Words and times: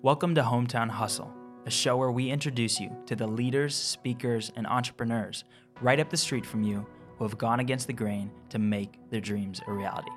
Welcome 0.00 0.36
to 0.36 0.42
Hometown 0.42 0.88
Hustle, 0.88 1.34
a 1.66 1.72
show 1.72 1.96
where 1.96 2.12
we 2.12 2.30
introduce 2.30 2.78
you 2.78 2.88
to 3.06 3.16
the 3.16 3.26
leaders, 3.26 3.74
speakers, 3.74 4.52
and 4.54 4.64
entrepreneurs 4.64 5.42
right 5.80 5.98
up 5.98 6.08
the 6.08 6.16
street 6.16 6.46
from 6.46 6.62
you 6.62 6.86
who 7.16 7.24
have 7.24 7.36
gone 7.36 7.58
against 7.58 7.88
the 7.88 7.92
grain 7.92 8.30
to 8.50 8.60
make 8.60 8.94
their 9.10 9.20
dreams 9.20 9.60
a 9.66 9.72
reality. 9.72 10.12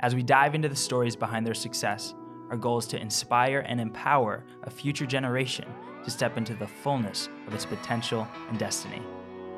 As 0.00 0.16
we 0.16 0.24
dive 0.24 0.56
into 0.56 0.68
the 0.68 0.74
stories 0.74 1.14
behind 1.14 1.46
their 1.46 1.54
success, 1.54 2.16
our 2.50 2.56
goal 2.56 2.78
is 2.78 2.86
to 2.88 3.00
inspire 3.00 3.60
and 3.60 3.80
empower 3.80 4.42
a 4.64 4.70
future 4.70 5.06
generation 5.06 5.68
to 6.02 6.10
step 6.10 6.36
into 6.36 6.54
the 6.54 6.66
fullness 6.66 7.28
of 7.46 7.54
its 7.54 7.64
potential 7.64 8.26
and 8.48 8.58
destiny. 8.58 9.02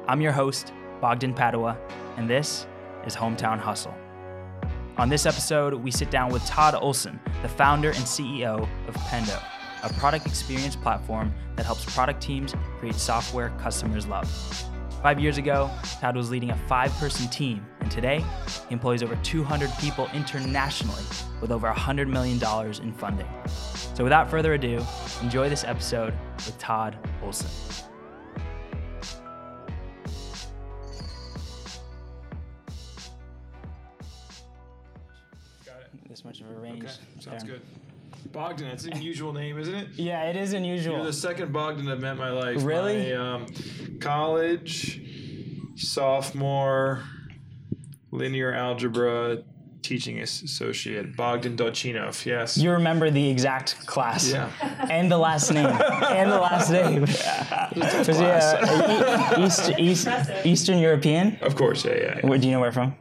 I'm 0.06 0.20
your 0.20 0.32
host, 0.32 0.74
Bogdan 1.00 1.32
Padua, 1.32 1.78
and 2.18 2.28
this 2.28 2.66
is 3.06 3.16
Hometown 3.16 3.58
Hustle. 3.58 3.94
On 4.98 5.08
this 5.08 5.24
episode, 5.24 5.72
we 5.72 5.90
sit 5.90 6.10
down 6.10 6.30
with 6.30 6.44
Todd 6.44 6.74
Olson, 6.74 7.18
the 7.40 7.48
founder 7.48 7.88
and 7.88 8.04
CEO 8.04 8.68
of 8.86 8.94
Pendo, 8.94 9.42
a 9.84 9.92
product 9.94 10.26
experience 10.26 10.74
platform 10.74 11.32
that 11.56 11.66
helps 11.66 11.84
product 11.94 12.20
teams 12.20 12.54
create 12.78 12.94
software 12.94 13.50
customers 13.60 14.06
love. 14.06 14.28
Five 15.02 15.20
years 15.20 15.36
ago, 15.36 15.70
Todd 16.00 16.16
was 16.16 16.30
leading 16.30 16.50
a 16.50 16.56
five 16.66 16.90
person 16.92 17.28
team, 17.28 17.64
and 17.80 17.90
today 17.90 18.24
he 18.68 18.72
employs 18.72 19.02
over 19.02 19.16
200 19.16 19.70
people 19.78 20.08
internationally 20.14 21.02
with 21.42 21.52
over 21.52 21.70
$100 21.70 22.08
million 22.08 22.42
in 22.82 22.92
funding. 22.94 23.28
So, 23.94 24.02
without 24.02 24.30
further 24.30 24.54
ado, 24.54 24.82
enjoy 25.20 25.50
this 25.50 25.62
episode 25.62 26.14
with 26.36 26.56
Todd 26.58 26.96
Olson. 27.22 27.50
Bogdan, 38.34 38.68
that's 38.68 38.84
an 38.84 38.94
unusual 38.94 39.32
name, 39.32 39.58
isn't 39.58 39.74
it? 39.74 39.88
Yeah, 39.94 40.24
it 40.24 40.34
is 40.34 40.54
unusual. 40.54 40.96
You're 40.96 41.04
the 41.06 41.12
second 41.12 41.52
Bogdan 41.52 41.88
I've 41.88 42.00
met 42.00 42.12
in 42.12 42.18
my 42.18 42.30
life. 42.30 42.64
Really? 42.64 43.12
My, 43.12 43.34
um, 43.34 43.46
college, 44.00 45.00
sophomore, 45.76 47.04
linear 48.10 48.52
algebra 48.52 49.44
teaching 49.82 50.18
associate, 50.18 51.14
Bogdan 51.14 51.56
Dolchinov. 51.56 52.26
Yes. 52.26 52.56
You 52.56 52.72
remember 52.72 53.08
the 53.08 53.30
exact 53.30 53.86
class. 53.86 54.28
yeah. 54.28 54.50
And 54.90 55.12
the 55.12 55.18
last 55.18 55.52
name. 55.52 55.66
and 55.66 56.32
the 56.32 56.40
last 56.40 56.72
name. 56.72 57.02
Was 58.06 58.18
he 58.18 58.24
uh, 58.24 59.44
East, 59.46 59.70
East, 59.78 60.08
Eastern 60.44 60.78
European? 60.78 61.38
Of 61.40 61.54
course, 61.54 61.84
yeah, 61.84 61.92
yeah. 61.92 62.14
yeah. 62.16 62.26
Where 62.26 62.38
do 62.38 62.48
you 62.48 62.52
know 62.52 62.60
where 62.60 62.72
from? 62.72 62.96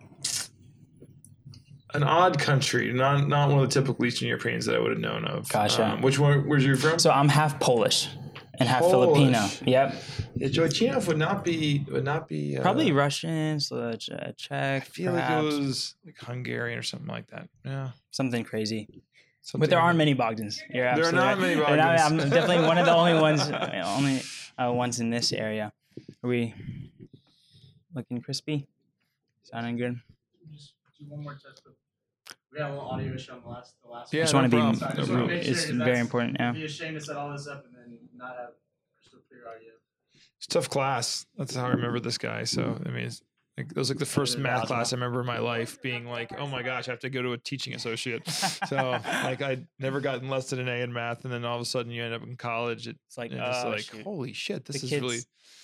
An 1.93 2.03
odd 2.03 2.39
country, 2.39 2.91
not 2.91 3.27
not 3.27 3.49
one 3.49 3.59
of 3.63 3.69
the 3.69 3.73
typical 3.81 4.03
Eastern 4.05 4.27
Europeans 4.27 4.65
that 4.65 4.75
I 4.75 4.79
would 4.79 4.91
have 4.91 4.99
known 4.99 5.25
of. 5.25 5.47
Gotcha. 5.49 5.85
Um, 5.93 6.01
which 6.01 6.17
one? 6.17 6.47
Where's 6.47 6.65
you 6.65 6.75
from? 6.75 6.97
So 6.97 7.11
I'm 7.11 7.29
half 7.29 7.59
Polish 7.59 8.09
and 8.59 8.67
half 8.67 8.81
Polish. 8.81 9.15
Filipino. 9.15 9.47
Yep. 9.65 9.95
yeah, 10.35 10.47
Dolchinov 10.49 11.07
would 11.07 11.19
not 11.19 11.43
be 11.43 11.85
would 11.91 12.03
not 12.03 12.27
be 12.27 12.57
uh, 12.57 12.61
Probably 12.63 12.91
Russian, 12.91 13.59
Slo- 13.59 13.93
Ch- 13.93 14.09
Czech, 14.37 14.51
I 14.51 14.79
feel 14.79 15.11
perhaps. 15.13 15.43
like 15.43 15.53
it 15.53 15.59
was 15.59 15.95
like 16.05 16.17
Hungarian 16.19 16.79
or 16.79 16.83
something 16.83 17.07
like 17.07 17.27
that. 17.27 17.47
Yeah. 17.63 17.89
something 18.09 18.43
crazy. 18.43 18.87
Something 19.41 19.59
But 19.61 19.69
there 19.69 19.79
aren't 19.79 19.97
many 19.97 20.15
Bogdans. 20.15 20.61
You're 20.73 20.85
There 20.95 21.03
are 21.05 21.15
absolutely 21.15 21.19
not 21.19 21.27
right. 21.27 21.39
many 21.39 21.55
There 21.55 21.65
are 21.65 21.77
not- 21.77 21.99
I'm 21.99 22.17
definitely 22.17 22.65
one 22.65 22.77
of 22.79 22.85
the 22.85 22.95
only 22.95 23.13
ones, 23.21 23.41
uh, 23.49 23.83
only 23.97 24.21
uh, 24.57 24.71
ones 24.71 24.99
in 24.99 25.09
this 25.11 25.31
area. 25.33 25.71
Are 26.23 26.27
we 26.29 26.55
looking 27.93 28.19
crispy? 28.21 28.67
Sounding 29.43 29.77
good. 29.77 29.99
just 30.51 30.73
do 30.97 31.05
one 31.09 31.21
more 31.23 31.33
test. 31.33 31.61
But 32.53 32.59
we 32.59 32.59
got 32.59 32.69
a 32.69 32.73
little 32.73 32.89
audio 32.89 33.13
issue 33.15 33.31
on 33.31 33.41
the 33.41 33.49
last, 33.49 33.75
the 33.83 33.89
last. 33.89 34.13
Yeah, 34.13 34.21
just 34.21 34.33
no 34.33 34.39
want 34.39 34.51
to 34.51 34.55
be. 34.57 34.61
problem. 34.61 34.75
Sorry, 34.79 34.95
just 34.95 35.11
wanna 35.11 35.27
make 35.27 35.43
sure 35.43 35.51
It's 35.51 35.63
very 35.65 35.77
that's- 35.79 35.99
important. 36.01 36.37
Yeah. 36.39 36.51
Be 36.51 36.65
ashamed 36.65 36.99
to 36.99 37.05
set 37.05 37.15
all 37.15 37.31
this 37.31 37.47
up 37.47 37.65
and 37.65 37.75
then 37.75 37.97
not 38.15 38.35
have 38.37 38.49
crystal 38.99 39.19
clear 39.27 39.41
audio. 39.47 39.69
It's 40.37 40.45
a 40.45 40.49
tough 40.49 40.69
class. 40.69 41.25
That's 41.37 41.55
how 41.55 41.65
I 41.65 41.69
remember 41.69 41.99
this 41.99 42.17
guy. 42.17 42.43
So 42.43 42.79
I 42.85 42.89
mean, 42.89 43.05
it's 43.05 43.21
like 43.57 43.71
it 43.71 43.77
was 43.77 43.89
like 43.89 43.99
the 43.99 44.05
first 44.05 44.37
math 44.37 44.53
algebra. 44.61 44.67
class 44.77 44.93
I 44.93 44.95
remember 44.97 45.21
in 45.21 45.25
my 45.27 45.39
life 45.39 45.81
being 45.81 46.05
like, 46.05 46.37
oh 46.39 46.47
my 46.47 46.63
gosh, 46.63 46.87
I 46.87 46.91
have 46.91 46.99
to 47.01 47.09
go 47.09 47.21
to 47.21 47.33
a 47.33 47.37
teaching 47.37 47.73
associate. 47.75 48.27
So 48.27 48.99
like 49.23 49.41
I'd 49.41 49.67
never 49.79 49.99
gotten 50.01 50.27
less 50.29 50.49
than 50.49 50.59
an 50.59 50.67
A 50.67 50.81
in 50.81 50.91
math, 50.91 51.23
and 51.23 51.33
then 51.33 51.45
all 51.45 51.55
of 51.55 51.61
a 51.61 51.65
sudden 51.65 51.91
you 51.91 52.03
end 52.03 52.13
up 52.13 52.23
in 52.23 52.35
college. 52.35 52.87
It, 52.87 52.97
It's 53.07 53.17
like, 53.17 53.31
you're 53.31 53.39
just 53.39 53.65
oh, 53.65 53.69
like, 53.69 53.79
shoot. 53.81 54.01
holy 54.03 54.33
shit, 54.33 54.65
this 54.65 54.81
the 54.81 54.85
is 54.85 54.89
kids, 54.89 55.01
really 55.01 55.17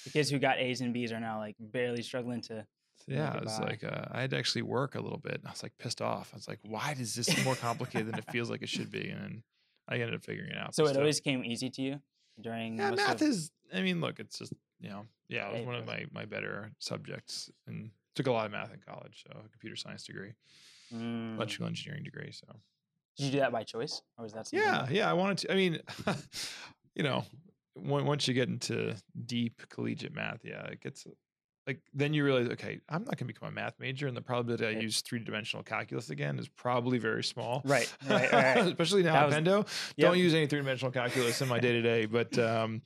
the 0.05 0.09
kids 0.11 0.29
who 0.29 0.39
got 0.39 0.59
A's 0.59 0.81
and 0.81 0.93
B's 0.93 1.11
are 1.11 1.19
now 1.19 1.39
like 1.39 1.55
barely 1.59 2.01
struggling 2.03 2.41
to. 2.43 2.65
Yeah. 3.07 3.35
it 3.37 3.43
It's 3.43 3.57
by. 3.59 3.65
like 3.65 3.83
uh, 3.83 4.05
I 4.11 4.21
had 4.21 4.29
to 4.31 4.37
actually 4.37 4.61
work 4.63 4.95
a 4.95 5.01
little 5.01 5.17
bit. 5.19 5.35
and 5.35 5.47
I 5.47 5.51
was 5.51 5.63
like 5.63 5.73
pissed 5.77 6.01
off. 6.01 6.29
I 6.33 6.37
was 6.37 6.47
like, 6.47 6.59
why 6.63 6.95
is 6.99 7.15
this 7.15 7.43
more 7.45 7.55
complicated 7.55 8.07
than 8.07 8.17
it 8.19 8.25
feels 8.31 8.49
like 8.49 8.61
it 8.61 8.69
should 8.69 8.91
be? 8.91 9.09
And 9.09 9.43
I 9.87 9.95
ended 9.95 10.13
up 10.15 10.23
figuring 10.23 10.51
it 10.51 10.57
out. 10.57 10.75
So 10.75 10.83
it 10.85 10.89
still. 10.89 11.01
always 11.01 11.19
came 11.19 11.43
easy 11.43 11.69
to 11.71 11.81
you 11.81 11.99
during. 12.39 12.77
Yeah, 12.77 12.91
math 12.91 13.21
of, 13.21 13.27
is. 13.27 13.51
I 13.73 13.81
mean, 13.81 14.01
look, 14.01 14.19
it's 14.19 14.37
just 14.39 14.53
you 14.79 14.89
know, 14.89 15.05
yeah, 15.27 15.47
it 15.49 15.57
was 15.59 15.65
one 15.65 15.75
of 15.75 15.85
my 15.85 16.05
my 16.11 16.25
better 16.25 16.71
subjects, 16.79 17.49
and 17.67 17.91
took 18.15 18.27
a 18.27 18.31
lot 18.31 18.45
of 18.45 18.51
math 18.51 18.73
in 18.73 18.79
college. 18.87 19.23
So 19.27 19.37
a 19.37 19.49
computer 19.49 19.75
science 19.75 20.03
degree, 20.05 20.33
Mm. 20.93 21.35
electrical 21.35 21.67
engineering 21.67 22.03
degree. 22.03 22.31
So 22.31 22.47
Did 23.17 23.25
you 23.25 23.31
do 23.33 23.39
that 23.39 23.51
by 23.51 23.63
choice, 23.63 24.01
or 24.17 24.23
was 24.23 24.33
that? 24.33 24.47
Something 24.47 24.67
yeah, 24.67 24.87
yeah, 24.89 25.09
I 25.09 25.13
wanted 25.13 25.37
to. 25.39 25.51
I 25.51 25.55
mean, 25.55 25.79
you 26.95 27.03
know, 27.03 27.25
once 27.75 28.27
you 28.27 28.33
get 28.33 28.49
into 28.49 28.95
deep 29.25 29.61
collegiate 29.69 30.13
math, 30.15 30.39
yeah, 30.43 30.63
it 30.65 30.81
gets 30.81 31.05
like 31.69 31.79
then 31.93 32.13
you 32.13 32.25
realize, 32.25 32.47
okay, 32.49 32.79
I'm 32.89 33.03
not 33.03 33.11
going 33.17 33.17
to 33.17 33.25
become 33.25 33.47
a 33.49 33.51
math 33.51 33.79
major, 33.79 34.07
and 34.07 34.17
the 34.17 34.21
probability 34.21 34.65
I 34.65 34.71
use 34.81 35.01
three 35.01 35.19
dimensional 35.19 35.63
calculus 35.63 36.09
again 36.09 36.39
is 36.39 36.47
probably 36.47 36.97
very 36.97 37.23
small. 37.23 37.61
Right, 37.65 37.93
right, 38.09 38.31
right. 38.31 38.57
Especially 38.57 39.03
now 39.03 39.13
That 39.13 39.23
at 39.23 39.25
was- 39.27 39.35
Pendo. 39.65 39.67
Yep. 39.97 40.09
Don't 40.09 40.17
use 40.17 40.33
any 40.33 40.47
three 40.47 40.59
dimensional 40.59 40.91
calculus 40.91 41.39
in 41.41 41.47
my 41.47 41.59
day 41.59 41.73
to 41.73 41.81
day, 41.81 42.05
but 42.07 42.37
um, 42.39 42.81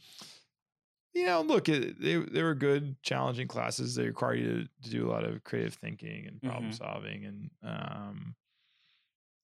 you 1.14 1.26
know, 1.26 1.42
look, 1.42 1.70
it, 1.70 2.02
they 2.02 2.16
they 2.18 2.44
were 2.44 2.56
good, 2.56 2.96
challenging 3.04 3.48
classes. 3.48 3.96
They 3.96 4.06
require 4.06 4.36
you 4.36 4.64
to, 4.64 4.70
to 4.84 4.90
do 4.90 5.10
a 5.10 5.12
lot 5.12 5.24
of 5.24 5.44
creative 5.44 5.76
thinking 5.76 6.28
and 6.28 6.42
problem 6.42 6.72
Mhm. 6.72 6.78
solving, 6.78 7.26
and 7.26 7.50
um, 7.64 8.36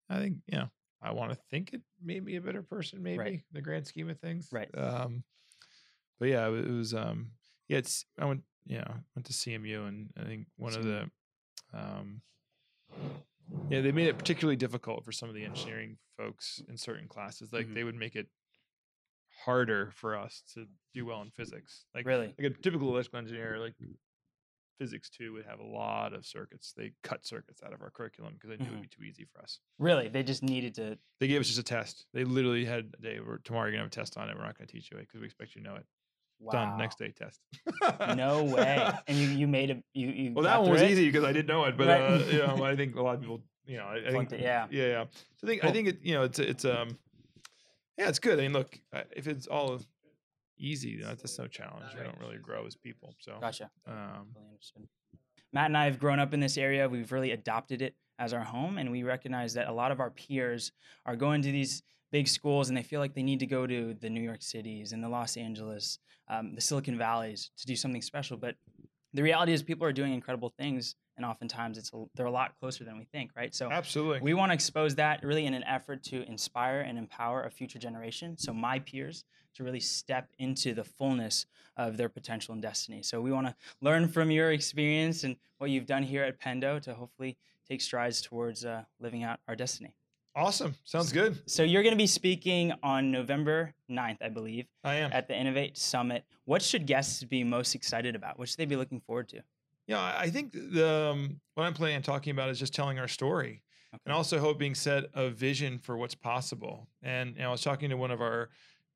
I 0.10 0.18
think 0.18 0.38
you 0.48 0.58
know, 0.58 0.70
I 1.02 1.12
want 1.14 1.32
to 1.32 1.38
think 1.50 1.74
it 1.74 1.82
made 2.04 2.26
me 2.26 2.36
a 2.36 2.42
better 2.42 2.62
person, 2.64 3.02
maybe 3.02 3.30
in 3.30 3.42
the 3.54 3.62
grand 3.62 3.88
scheme 3.88 4.10
of 4.10 4.20
things, 4.20 4.50
Right. 4.52 4.70
Um, 4.78 5.24
but 6.20 6.28
yeah, 6.30 6.50
it, 6.50 6.66
it 6.68 6.72
was 6.72 6.94
um, 6.94 7.32
yeah, 7.70 7.78
it's 7.78 8.04
I 8.18 8.26
went 8.26 8.42
yeah 8.66 8.88
went 9.16 9.26
to 9.26 9.34
CMU, 9.34 9.88
and 9.88 10.10
I 10.18 10.24
think 10.24 10.48
one 10.58 10.76
of 10.76 10.84
the 10.84 11.10
um, 11.74 12.22
yeah, 13.70 13.82
they 13.82 13.92
made 13.92 14.08
it 14.08 14.18
particularly 14.18 14.56
difficult 14.56 15.06
for 15.06 15.12
some 15.12 15.30
of 15.30 15.36
the 15.36 15.44
engineering 15.44 15.98
folks 16.18 16.62
in 16.68 16.78
certain 16.78 17.08
classes. 17.08 17.52
Like 17.54 17.68
Mhm. 17.68 17.74
they 17.76 17.84
would 17.84 17.96
make 17.96 18.16
it 18.16 18.28
harder 19.46 19.92
for 19.92 20.16
us 20.18 20.42
to 20.54 20.68
do 20.94 21.06
well 21.06 21.22
in 21.22 21.32
physics. 21.32 21.86
Like 21.94 22.06
Really? 22.06 22.28
like 22.38 22.40
a 22.40 22.50
typical 22.50 22.90
electrical 22.90 23.20
engineer, 23.20 23.58
like 23.60 23.76
physics 24.80 25.10
two 25.10 25.34
would 25.34 25.46
have 25.46 25.60
a 25.60 25.64
lot 25.66 26.14
of 26.14 26.26
circuits. 26.26 26.74
They 26.74 26.94
cut 27.04 27.26
circuits 27.26 27.62
out 27.64 27.74
of 27.74 27.82
our 27.82 27.90
curriculum 27.92 28.34
because 28.34 28.50
they 28.50 28.58
knew 28.58 28.66
it 28.66 28.68
Mhm. 28.70 28.74
would 28.76 28.82
be 28.82 28.88
too 28.88 29.04
easy 29.04 29.26
for 29.26 29.42
us. 29.42 29.60
Really, 29.78 30.08
they 30.08 30.24
just 30.24 30.42
needed 30.44 30.74
to. 30.76 30.98
They 31.20 31.28
gave 31.28 31.42
us 31.42 31.48
just 31.48 31.60
a 31.60 31.64
test. 31.64 32.08
They 32.14 32.24
literally 32.24 32.66
had 32.66 32.96
a 32.98 33.02
day 33.02 33.20
where 33.20 33.38
tomorrow 33.40 33.66
you're 33.66 33.74
gonna 33.74 33.84
have 33.84 33.92
a 33.92 33.96
test 33.96 34.18
on 34.18 34.30
it. 34.30 34.36
We're 34.38 34.44
not 34.44 34.58
gonna 34.58 34.68
teach 34.68 34.90
you 34.92 34.98
it 34.98 35.02
because 35.02 35.20
we 35.20 35.26
expect 35.26 35.56
you 35.56 35.62
to 35.62 35.68
know 35.68 35.76
it. 35.76 35.86
Wow. 36.40 36.52
Done. 36.54 36.78
Next 36.78 36.98
day 36.98 37.12
test. 37.16 37.40
No 38.16 38.44
way. 38.44 38.90
And 39.08 39.18
you 39.18 39.28
you 39.28 39.48
made 39.48 39.72
a 39.72 39.84
you 39.94 40.08
you. 40.08 40.34
Well, 40.34 40.44
that 40.46 40.62
one 40.62 40.72
was 40.72 40.82
it? 40.82 40.92
easy 40.92 41.06
because 41.06 41.24
I 41.24 41.34
didn't 41.34 41.48
know 41.48 41.66
it, 41.66 41.78
but 41.78 41.88
Right. 41.88 42.02
uh, 42.02 42.24
you 42.32 42.38
know, 42.40 42.64
I 42.64 42.76
think 42.80 42.96
a 42.96 43.02
lot 43.02 43.16
of 43.16 43.22
people, 43.22 43.42
you 43.66 43.78
know, 43.78 43.86
I, 43.86 44.08
I 44.08 44.12
think, 44.12 44.32
it, 44.32 44.40
yeah. 44.42 44.68
yeah, 44.72 44.86
yeah. 44.88 45.06
So 45.38 45.46
I 45.46 45.48
think 45.48 45.64
I 45.66 45.72
think 45.72 45.88
it, 45.90 46.00
you 46.02 46.14
know, 46.14 46.24
it's 46.24 46.40
it's 46.40 46.66
um, 46.66 46.98
yeah, 47.98 48.08
it's 48.08 48.20
good. 48.20 48.40
I 48.40 48.44
mean, 48.44 48.54
look, 48.54 48.80
if 49.12 49.28
it's 49.28 49.48
all 49.48 49.82
easy, 50.58 50.90
you 50.92 51.02
know, 51.02 51.08
that's 51.10 51.38
no 51.38 51.48
challenge. 51.48 51.86
We 51.98 52.04
don't 52.04 52.20
really 52.20 52.38
grow 52.38 52.66
as 52.66 52.76
people. 52.76 53.16
So, 53.20 53.38
Gotcha. 53.42 53.70
um, 53.88 54.28
understood. 54.52 54.88
Matt 55.52 55.66
and 55.66 55.78
I 55.78 55.86
have 55.86 56.00
grown 56.00 56.20
up 56.20 56.34
in 56.34 56.40
this 56.40 56.58
area. 56.58 56.88
We've 56.88 57.12
really 57.12 57.32
adopted 57.32 57.82
it 57.82 57.96
as 58.18 58.34
our 58.34 58.44
home, 58.44 58.78
and 58.78 58.92
we 58.92 59.04
recognize 59.04 59.54
that 59.56 59.68
a 59.68 59.74
lot 59.74 59.92
of 59.92 60.00
our 60.00 60.10
peers 60.12 60.72
are 61.06 61.16
going 61.16 61.42
to 61.42 61.52
these 61.52 61.82
big 62.12 62.28
schools 62.28 62.70
and 62.70 62.78
they 62.78 62.84
feel 62.84 63.00
like 63.00 63.14
they 63.14 63.24
need 63.24 63.40
to 63.40 63.46
go 63.46 63.68
to 63.68 63.94
the 63.94 64.10
New 64.10 64.22
York 64.22 64.42
Cities 64.42 64.92
and 64.92 65.04
the 65.04 65.10
Los 65.10 65.38
Angeles, 65.38 66.00
um, 66.28 66.56
the 66.56 66.62
Silicon 66.62 66.98
Valleys 66.98 67.52
to 67.58 67.66
do 67.66 67.76
something 67.76 68.02
special. 68.02 68.38
But 68.38 68.56
the 69.14 69.24
reality 69.24 69.54
is, 69.54 69.64
people 69.64 69.88
are 69.88 69.94
doing 69.94 70.14
incredible 70.14 70.50
things, 70.50 70.96
and 71.18 71.26
oftentimes 71.26 71.78
it's 71.78 71.92
a, 71.94 72.06
they're 72.16 72.28
a 72.28 72.32
lot 72.32 72.54
closer 72.60 72.84
than 72.84 72.98
we 72.98 73.06
think, 73.06 73.32
right? 73.36 73.54
So 73.56 73.72
absolutely. 73.72 74.22
we 74.22 74.36
want 74.36 74.52
to 74.52 74.54
expose 74.54 74.96
that 74.96 75.24
really 75.24 75.46
in 75.46 75.56
an 75.56 75.64
effort 75.64 76.04
to 76.06 76.24
inspire 76.28 76.82
and 76.82 76.98
empower 76.98 77.44
a 77.44 77.50
future 77.50 77.80
generation. 77.80 78.38
So 78.38 78.54
my 78.54 78.80
peers 78.80 79.24
to 79.56 79.64
really 79.64 79.80
step 79.80 80.30
into 80.38 80.76
the 80.76 80.84
fullness 80.84 81.48
of 81.76 81.98
their 81.98 82.10
potential 82.10 82.54
and 82.54 82.62
destiny. 82.62 83.02
So 83.02 83.20
we 83.20 83.32
want 83.32 83.48
to 83.48 83.56
learn 83.82 84.08
from 84.08 84.30
your 84.30 84.52
experience 84.52 85.24
and 85.24 85.36
what 85.58 85.72
you've 85.72 85.88
done 85.88 86.04
here 86.04 86.24
at 86.24 86.40
Pendo 86.40 86.80
to 86.82 86.94
hopefully 86.94 87.36
take 87.68 87.82
strides 87.82 88.22
towards 88.22 88.64
uh, 88.64 88.84
living 89.00 89.24
out 89.24 89.40
our 89.48 89.56
destiny. 89.56 89.94
Awesome. 90.36 90.76
Sounds 90.84 91.12
good. 91.12 91.40
So 91.50 91.64
you're 91.64 91.84
going 91.84 91.94
to 91.94 91.98
be 91.98 92.08
speaking 92.08 92.74
on 92.84 93.12
November 93.12 93.74
9th, 93.90 94.18
I 94.22 94.30
believe, 94.30 94.66
I 94.84 94.96
am. 94.96 95.12
at 95.12 95.28
the 95.28 95.36
Innovate 95.38 95.78
Summit. 95.78 96.24
What 96.46 96.62
should 96.62 96.86
guests 96.86 97.24
be 97.24 97.44
most 97.44 97.76
excited 97.76 98.16
about? 98.16 98.40
What 98.40 98.48
should 98.50 98.58
they 98.58 98.66
be 98.66 98.76
looking 98.76 99.00
forward 99.02 99.30
to? 99.30 99.42
Yeah, 99.88 100.00
I 100.18 100.30
think 100.30 100.52
the 100.54 100.88
um, 101.12 101.40
what 101.56 101.64
I'm 101.64 101.74
planning 101.74 101.96
on 101.98 102.02
talking 102.04 102.32
about 102.32 102.50
is 102.50 102.60
just 102.60 102.74
telling 102.74 103.00
our 103.00 103.08
story. 103.08 103.64
and 104.06 104.14
also 104.14 104.38
hoping 104.38 104.76
set 104.76 105.06
a 105.16 105.32
vision 105.32 105.80
for 105.80 105.98
what's 105.98 106.14
possible. 106.14 106.88
And 107.02 107.36
you 107.36 107.42
know, 107.42 107.48
I 107.50 107.52
was 107.52 107.62
talking 107.64 107.90
to 107.90 107.96
one 107.98 108.12
of 108.12 108.22
our 108.22 108.50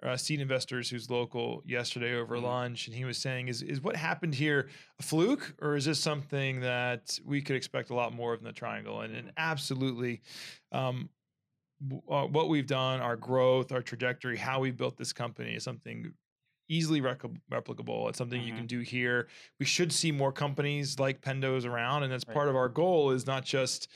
uh, 0.03 0.15
seed 0.15 0.39
investors 0.39 0.87
who's 0.87 1.09
local 1.09 1.63
yesterday 1.65 2.13
over 2.15 2.37
Mhm. 2.37 2.43
lunch, 2.43 2.85
and 2.87 2.95
he 2.95 3.03
was 3.05 3.17
saying, 3.17 3.47
"Is 3.47 3.63
is 3.63 3.81
what 3.81 3.95
happened 3.95 4.35
here 4.35 4.69
a 4.99 5.03
fluke, 5.03 5.55
or 5.63 5.75
is 5.75 5.85
this 5.85 5.99
something 5.99 6.59
that 6.59 7.17
we 7.25 7.41
could 7.41 7.55
expect 7.55 7.89
a 7.89 7.95
lot 7.95 8.13
more 8.13 8.33
of 8.33 8.39
in 8.41 8.45
the 8.45 8.51
Triangle?" 8.53 9.01
And, 9.01 9.15
and 9.15 9.31
absolutely, 9.37 10.21
um, 10.71 11.09
uh, 12.09 12.23
what 12.25 12.49
we've 12.49 12.67
done, 12.67 12.99
our 13.01 13.15
growth, 13.15 13.71
our 13.71 13.81
trajectory, 13.81 14.37
how 14.37 14.59
we 14.59 14.71
built 14.71 14.97
this 14.97 15.13
company 15.13 15.55
is 15.55 15.63
something 15.63 16.13
easily 16.69 17.01
repli- 17.01 17.39
replicable. 17.51 18.07
It's 18.09 18.17
something 18.17 18.41
you 18.41 18.53
Mhm. 18.53 18.57
can 18.57 18.67
do 18.67 18.79
here. 18.79 19.27
We 19.59 19.65
should 19.65 19.91
see 19.91 20.11
more 20.11 20.31
companies 20.31 20.97
like 20.99 21.21
Pendo's 21.21 21.65
around, 21.65 22.03
and 22.03 22.11
that's 22.11 22.25
Right. 22.27 22.33
part 22.33 22.47
of 22.49 22.55
our 22.55 22.69
goal. 22.69 23.11
Is 23.11 23.25
not 23.27 23.43
just 23.45 23.89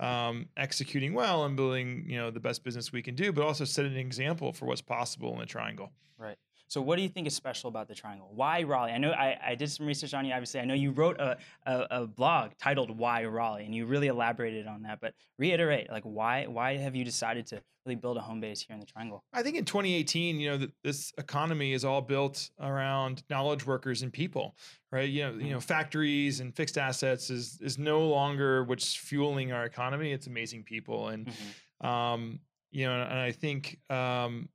um, 0.00 0.48
executing 0.56 1.14
well 1.14 1.44
and 1.44 1.54
building, 1.54 2.04
you 2.10 2.16
know, 2.16 2.28
the 2.28 2.40
best 2.40 2.64
business 2.64 2.90
we 2.90 3.00
can 3.00 3.14
do, 3.14 3.30
but 3.32 3.44
also 3.44 3.64
setting 3.64 3.92
an 3.92 3.98
example 3.98 4.52
for 4.52 4.66
what's 4.66 4.80
possible 4.82 5.32
in 5.34 5.38
the 5.38 5.46
triangle. 5.46 5.92
Right. 6.18 6.36
So, 6.68 6.80
what 6.80 6.96
do 6.96 7.02
you 7.02 7.08
think 7.08 7.26
is 7.26 7.34
special 7.34 7.68
about 7.68 7.88
the 7.88 7.94
Triangle? 7.94 8.30
Why 8.34 8.62
Raleigh? 8.62 8.92
I 8.92 8.98
know 8.98 9.10
I, 9.12 9.38
I 9.48 9.54
did 9.54 9.70
some 9.70 9.86
research 9.86 10.14
on 10.14 10.24
you. 10.24 10.32
Obviously, 10.32 10.60
I 10.60 10.64
know 10.64 10.74
you 10.74 10.90
wrote 10.92 11.20
a, 11.20 11.36
a, 11.66 11.86
a 12.02 12.06
blog 12.06 12.52
titled 12.58 12.96
"Why 12.96 13.24
Raleigh," 13.24 13.64
and 13.64 13.74
you 13.74 13.86
really 13.86 14.08
elaborated 14.08 14.66
on 14.66 14.82
that. 14.82 15.00
But 15.00 15.14
reiterate, 15.38 15.90
like, 15.90 16.04
why 16.04 16.46
why 16.46 16.76
have 16.76 16.96
you 16.96 17.04
decided 17.04 17.46
to 17.48 17.62
really 17.84 17.96
build 17.96 18.16
a 18.16 18.20
home 18.20 18.40
base 18.40 18.62
here 18.62 18.74
in 18.74 18.80
the 18.80 18.86
Triangle? 18.86 19.22
I 19.32 19.42
think 19.42 19.56
in 19.56 19.64
2018, 19.66 20.40
you 20.40 20.50
know, 20.50 20.58
th- 20.58 20.70
this 20.82 21.12
economy 21.18 21.74
is 21.74 21.84
all 21.84 22.00
built 22.00 22.48
around 22.58 23.22
knowledge 23.28 23.66
workers 23.66 24.02
and 24.02 24.10
people, 24.12 24.56
right? 24.90 25.08
You 25.08 25.24
know, 25.24 25.34
you 25.34 25.50
know, 25.50 25.60
factories 25.60 26.40
and 26.40 26.54
fixed 26.56 26.78
assets 26.78 27.28
is 27.30 27.58
is 27.60 27.78
no 27.78 28.08
longer 28.08 28.64
what's 28.64 28.94
fueling 28.94 29.52
our 29.52 29.64
economy. 29.64 30.12
It's 30.12 30.26
amazing 30.26 30.64
people, 30.64 31.08
and 31.08 31.26
Mhm. 31.26 31.86
um, 31.86 32.40
you 32.70 32.86
know, 32.86 33.02
and 33.02 33.18
I 33.20 33.30
think 33.32 33.78
um, 33.90 34.48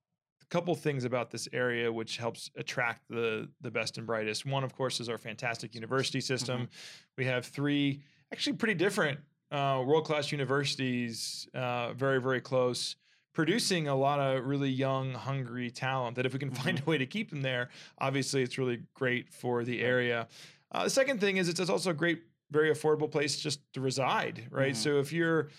couple 0.49 0.73
things 0.75 1.03
about 1.05 1.29
this 1.31 1.47
area 1.53 1.91
which 1.91 2.17
helps 2.17 2.49
attract 2.57 3.07
the 3.09 3.47
the 3.61 3.71
best 3.71 3.97
and 3.97 4.07
brightest. 4.07 4.45
One, 4.45 4.63
of 4.63 4.75
course, 4.75 4.99
is 4.99 5.09
our 5.09 5.17
fantastic 5.17 5.75
university 5.75 6.21
system. 6.21 6.67
We 7.17 7.25
have 7.25 7.45
three 7.45 8.01
actually 8.31 8.57
pretty 8.57 8.73
different 8.75 9.19
uh, 9.51 9.83
world 9.85 10.05
class 10.05 10.31
universities, 10.31 11.47
uh, 11.53 11.93
very 11.93 12.19
very 12.21 12.41
close, 12.41 12.95
producing 13.33 13.87
a 13.87 13.95
lot 13.95 14.19
of 14.19 14.45
really 14.45 14.69
young, 14.69 15.13
hungry 15.13 15.69
talent. 15.71 16.15
That 16.15 16.25
if 16.25 16.33
we 16.33 16.39
can 16.39 16.51
find 16.63 16.79
a 16.79 16.89
way 16.89 16.97
to 16.97 17.05
keep 17.05 17.29
them 17.29 17.41
there, 17.41 17.69
obviously 17.99 18.41
it's 18.43 18.57
really 18.57 18.81
great 18.93 19.31
for 19.33 19.63
the 19.63 19.81
area. 19.81 20.27
Uh, 20.71 20.83
the 20.83 20.89
second 20.89 21.19
thing 21.19 21.37
is 21.37 21.49
it's 21.49 21.59
it's 21.59 21.69
also 21.69 21.91
a 21.91 21.95
great, 21.95 22.23
very 22.51 22.71
affordable 22.71 23.09
place 23.11 23.39
just 23.39 23.59
to 23.73 23.81
reside, 23.81 24.47
right? 24.51 24.73
Mhm. 24.73 24.77
So 24.77 24.99
if 24.99 25.11
you're 25.13 25.49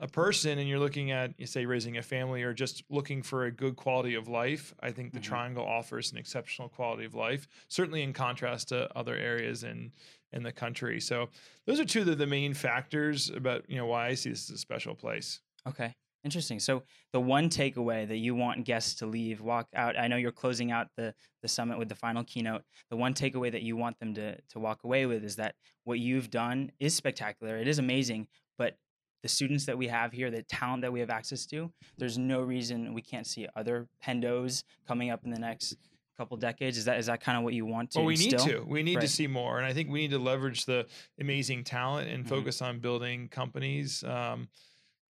a 0.00 0.08
person 0.08 0.58
and 0.58 0.68
you're 0.68 0.78
looking 0.78 1.10
at 1.10 1.32
you 1.38 1.46
say 1.46 1.66
raising 1.66 1.96
a 1.98 2.02
family 2.02 2.42
or 2.42 2.52
just 2.54 2.82
looking 2.88 3.22
for 3.22 3.44
a 3.44 3.50
good 3.52 3.76
quality 3.76 4.14
of 4.14 4.28
life 4.28 4.74
i 4.80 4.90
think 4.90 5.12
the 5.12 5.18
Mhm. 5.20 5.24
triangle 5.24 5.64
offers 5.64 6.10
an 6.10 6.18
exceptional 6.18 6.68
quality 6.68 7.04
of 7.04 7.14
life 7.14 7.46
certainly 7.68 8.02
in 8.02 8.12
contrast 8.12 8.68
to 8.68 8.90
other 8.96 9.14
areas 9.14 9.62
in 9.62 9.92
in 10.32 10.42
the 10.42 10.52
country 10.52 11.00
so 11.00 11.28
those 11.66 11.78
are 11.78 11.84
two 11.84 12.00
of 12.00 12.18
the 12.18 12.26
main 12.26 12.54
factors 12.54 13.28
about 13.30 13.68
you 13.68 13.76
know 13.76 13.86
why 13.86 14.06
i 14.08 14.14
see 14.14 14.30
this 14.30 14.48
as 14.50 14.56
a 14.56 14.58
special 14.58 14.94
place 14.94 15.40
Okay. 15.66 15.94
Interesting. 16.24 16.58
So 16.60 16.82
the 17.12 17.20
one 17.20 17.48
takeaway 17.50 18.06
that 18.08 18.16
you 18.18 18.34
want 18.34 18.64
guests 18.66 18.94
to 18.96 19.06
leave, 19.06 19.40
walk 19.40 19.68
out. 19.74 19.98
I 19.98 20.06
know 20.06 20.16
you're 20.16 20.32
closing 20.32 20.70
out 20.70 20.88
the 20.96 21.14
the 21.42 21.48
summit 21.48 21.78
with 21.78 21.88
the 21.90 21.94
final 21.94 22.24
keynote. 22.24 22.62
The 22.90 22.96
one 22.96 23.14
takeaway 23.14 23.50
that 23.52 23.62
you 23.62 23.74
want 23.76 23.98
them 23.98 24.12
to 24.14 24.38
to 24.40 24.58
walk 24.58 24.84
away 24.84 25.04
with 25.06 25.22
is 25.24 25.36
that 25.36 25.54
what 25.84 25.98
you've 25.98 26.30
done 26.30 26.72
is 26.78 26.94
spectacular. 26.94 27.56
It 27.58 27.68
is 27.68 27.78
amazing, 27.78 28.26
but 28.58 28.76
the 29.22 29.28
students 29.28 29.66
that 29.66 29.76
we 29.76 29.86
have 29.88 30.12
here, 30.12 30.30
the 30.30 30.42
talent 30.42 30.82
that 30.82 30.92
we 30.92 31.00
have 31.00 31.10
access 31.10 31.46
to, 31.46 31.70
there's 31.98 32.18
no 32.18 32.40
reason 32.40 32.94
we 32.94 33.02
can't 33.02 33.26
see 33.26 33.46
other 33.56 33.86
pendos 34.04 34.64
coming 34.86 35.10
up 35.10 35.24
in 35.24 35.30
the 35.30 35.38
next 35.38 35.76
couple 36.16 36.36
decades. 36.36 36.76
Is 36.78 36.84
that 36.86 36.98
is 36.98 37.06
that 37.06 37.20
kind 37.20 37.36
of 37.38 37.44
what 37.44 37.54
you 37.54 37.64
want 37.66 37.90
to? 37.92 37.98
well 37.98 38.06
we 38.06 38.16
need 38.16 38.38
to 38.38 38.60
we 38.66 38.82
need 38.82 39.00
to 39.00 39.08
see 39.08 39.26
more 39.26 39.56
and 39.58 39.66
i 39.66 39.72
think 39.72 39.88
we 39.88 40.00
need 40.00 40.10
to 40.10 40.18
leverage 40.18 40.66
the 40.66 40.86
amazing 41.18 41.64
talent 41.64 42.10
and 42.10 42.24
Mhm. 42.24 42.28
focus 42.28 42.60
on 42.60 42.78
building 42.78 43.28
companies 43.28 44.04
um, 44.04 44.48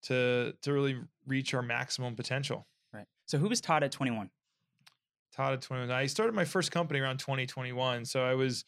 to 0.02 0.54
to 0.62 0.72
really 0.72 0.98
reach 1.26 1.52
our 1.54 1.62
maximum 1.62 2.14
potential 2.16 2.66
Right. 2.92 3.06
So 3.26 3.38
who 3.38 3.48
was 3.48 3.60
Todd 3.60 3.82
at 3.84 3.92
21? 3.92 4.30
Todd 5.32 5.52
at 5.52 5.62
21. 5.62 5.90
I 5.92 6.06
started 6.06 6.34
my 6.34 6.44
first 6.44 6.72
company 6.72 6.98
around 7.00 7.18
2021. 7.18 8.04
So 8.04 8.24
I 8.24 8.34
was 8.34 8.64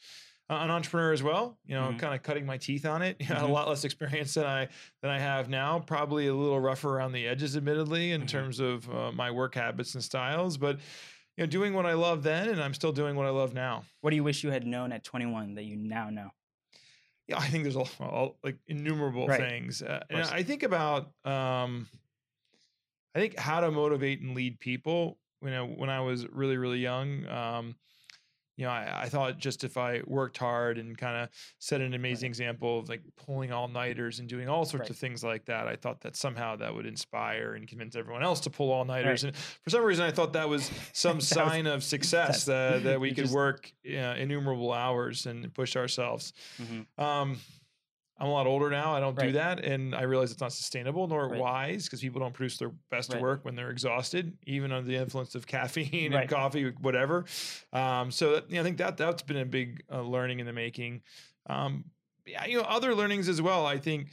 an 0.61 0.71
entrepreneur 0.71 1.13
as 1.13 1.23
well, 1.23 1.57
you 1.65 1.75
know, 1.75 1.89
Mhm. 1.93 1.99
kind 1.99 2.15
of 2.15 2.23
cutting 2.23 2.45
my 2.47 2.59
teeth 2.59 2.85
on 2.85 3.01
it. 3.03 3.17
You 3.21 3.29
know, 3.29 3.35
I 3.37 3.39
had 3.39 3.47
Mhm. 3.47 3.51
a 3.51 3.53
lot 3.53 3.69
less 3.69 3.85
experience 3.85 4.35
than 4.35 4.45
I 4.47 4.69
than 5.01 5.11
I 5.11 5.19
have 5.19 5.49
now. 5.49 5.79
Probably 5.79 6.27
a 6.27 6.35
little 6.35 6.61
rougher 6.61 6.91
around 6.97 7.13
the 7.13 7.27
edges, 7.27 7.57
admittedly, 7.57 8.13
in 8.13 8.23
Mhm. 8.23 8.29
terms 8.29 8.61
of 8.61 8.89
uh, 8.91 9.13
my 9.13 9.31
work 9.31 9.55
habits 9.55 9.95
and 9.95 10.03
styles. 10.05 10.59
But 10.59 10.79
you 11.37 11.45
know, 11.45 11.47
doing 11.47 11.73
what 11.73 11.87
I 11.87 11.95
love 11.95 12.23
then, 12.23 12.49
and 12.51 12.63
I'm 12.63 12.75
still 12.75 12.93
doing 12.93 13.17
what 13.17 13.27
I 13.27 13.31
love 13.31 13.55
now. 13.55 13.85
What 14.03 14.11
do 14.11 14.17
you 14.17 14.25
wish 14.25 14.45
you 14.45 14.51
had 14.51 14.67
known 14.67 14.93
at 14.93 15.03
21 15.05 15.55
that 15.55 15.65
you 15.65 15.77
now 15.77 16.11
know? 16.11 16.31
Yeah, 17.29 17.39
I 17.39 17.49
think 17.49 17.63
there's 17.63 17.77
a, 17.77 17.85
a- 18.01 18.31
like 18.43 18.59
innumerable 18.67 19.29
Right. 19.29 19.41
things. 19.41 19.81
Uh, 19.81 20.03
and. 20.11 20.23
I 20.25 20.43
think 20.43 20.63
about 20.65 21.13
um, 21.25 21.89
I 23.15 23.21
think 23.21 23.39
how 23.39 23.61
to 23.61 23.71
motivate 23.71 24.21
and 24.21 24.35
lead 24.35 24.59
people. 24.61 25.19
You 25.43 25.51
know, 25.51 25.67
when 25.67 25.91
I 25.91 26.01
was 26.01 26.27
really 26.29 26.57
really 26.57 26.79
young, 26.79 27.27
um, 27.27 27.77
you 28.57 28.67
know, 28.67 28.71
I, 28.71 29.03
I 29.05 29.09
thought 29.09 29.39
just 29.39 29.65
if 29.65 29.77
I 29.79 30.03
worked 30.07 30.37
hard 30.37 30.77
and 30.79 30.97
kind 30.97 31.17
of 31.23 31.29
set 31.59 31.81
an 31.81 31.95
amazing 31.95 32.29
example 32.29 32.79
of 32.79 32.89
like 32.89 33.01
pulling 33.17 33.51
all 33.51 33.67
nighters 33.67 34.19
and 34.19 34.29
doing 34.29 34.49
all 34.49 34.65
sorts 34.65 34.83
Right. 34.83 34.91
of 34.91 34.97
things 34.99 35.25
like 35.25 35.47
that, 35.47 35.67
I 35.67 35.77
thought 35.77 36.03
that 36.03 36.17
somehow 36.17 36.57
that 36.57 36.75
would 36.75 36.85
inspire 36.87 37.55
and 37.55 37.67
convince 37.67 37.97
everyone 37.97 38.23
else 38.23 38.41
to 38.41 38.51
pull 38.51 38.71
all 38.71 38.85
nighters. 38.85 39.25
And 39.25 39.35
for 39.37 39.71
some 39.71 39.83
reason, 39.83 40.05
I 40.05 40.11
thought 40.11 40.35
that 40.35 40.49
was 40.49 40.71
some 40.93 41.13
That 41.13 41.17
was- 41.17 41.29
sign 41.29 41.67
of 41.67 41.83
success 41.83 42.45
that, 42.45 42.83
that 42.85 43.01
we 43.01 43.11
could 43.11 43.25
just- 43.25 43.35
work 43.35 43.73
uh, 43.87 43.91
innumerable 44.19 44.73
hours 44.73 45.25
and 45.27 45.53
push 45.55 45.75
ourselves. 45.77 46.33
Mhm. 46.61 47.03
Um, 47.03 47.39
I'm 48.23 48.29
a 48.29 48.33
lot 48.33 48.47
older 48.47 48.71
now. 48.71 48.95
I 48.95 49.01
don't 49.01 49.19
do 49.19 49.33
that, 49.33 49.65
and 49.65 49.97
I 49.97 50.03
realize 50.03 50.31
it's 50.31 50.41
not 50.41 50.53
sustainable 50.53 51.09
nor 51.09 51.29
Right. 51.29 51.41
wise 51.41 51.87
because 51.87 52.01
people 52.01 52.21
don't 52.21 52.33
produce 52.33 52.57
their 52.57 52.71
best 52.89 53.13
Right. 53.13 53.21
work 53.21 53.45
when 53.45 53.57
they're 53.57 53.71
exhausted, 53.71 54.39
even 54.47 54.71
under 54.71 54.87
the 54.87 54.95
influence 54.95 55.35
of 55.35 55.45
caffeine 55.49 56.13
Right. 56.13 56.21
and 56.21 56.31
coffee, 56.31 56.71
whatever. 56.81 57.25
Um, 57.73 58.13
so 58.13 58.35
that, 58.37 58.49
you 58.49 58.55
know, 58.55 58.61
I 58.61 58.65
think 58.65 58.79
that 58.79 58.97
that's 58.97 59.23
been 59.23 59.39
a 59.39 59.45
big 59.45 59.83
uh, 59.91 60.03
learning 60.03 60.39
in 60.39 60.47
the 60.47 60.53
making. 60.53 61.03
Um, 61.47 61.87
yeah, 62.25 62.47
you 62.47 62.59
know, 62.59 62.65
other 62.65 62.95
learnings 62.95 63.29
as 63.29 63.43
well. 63.43 63.67
I 63.67 63.79
think 63.79 64.11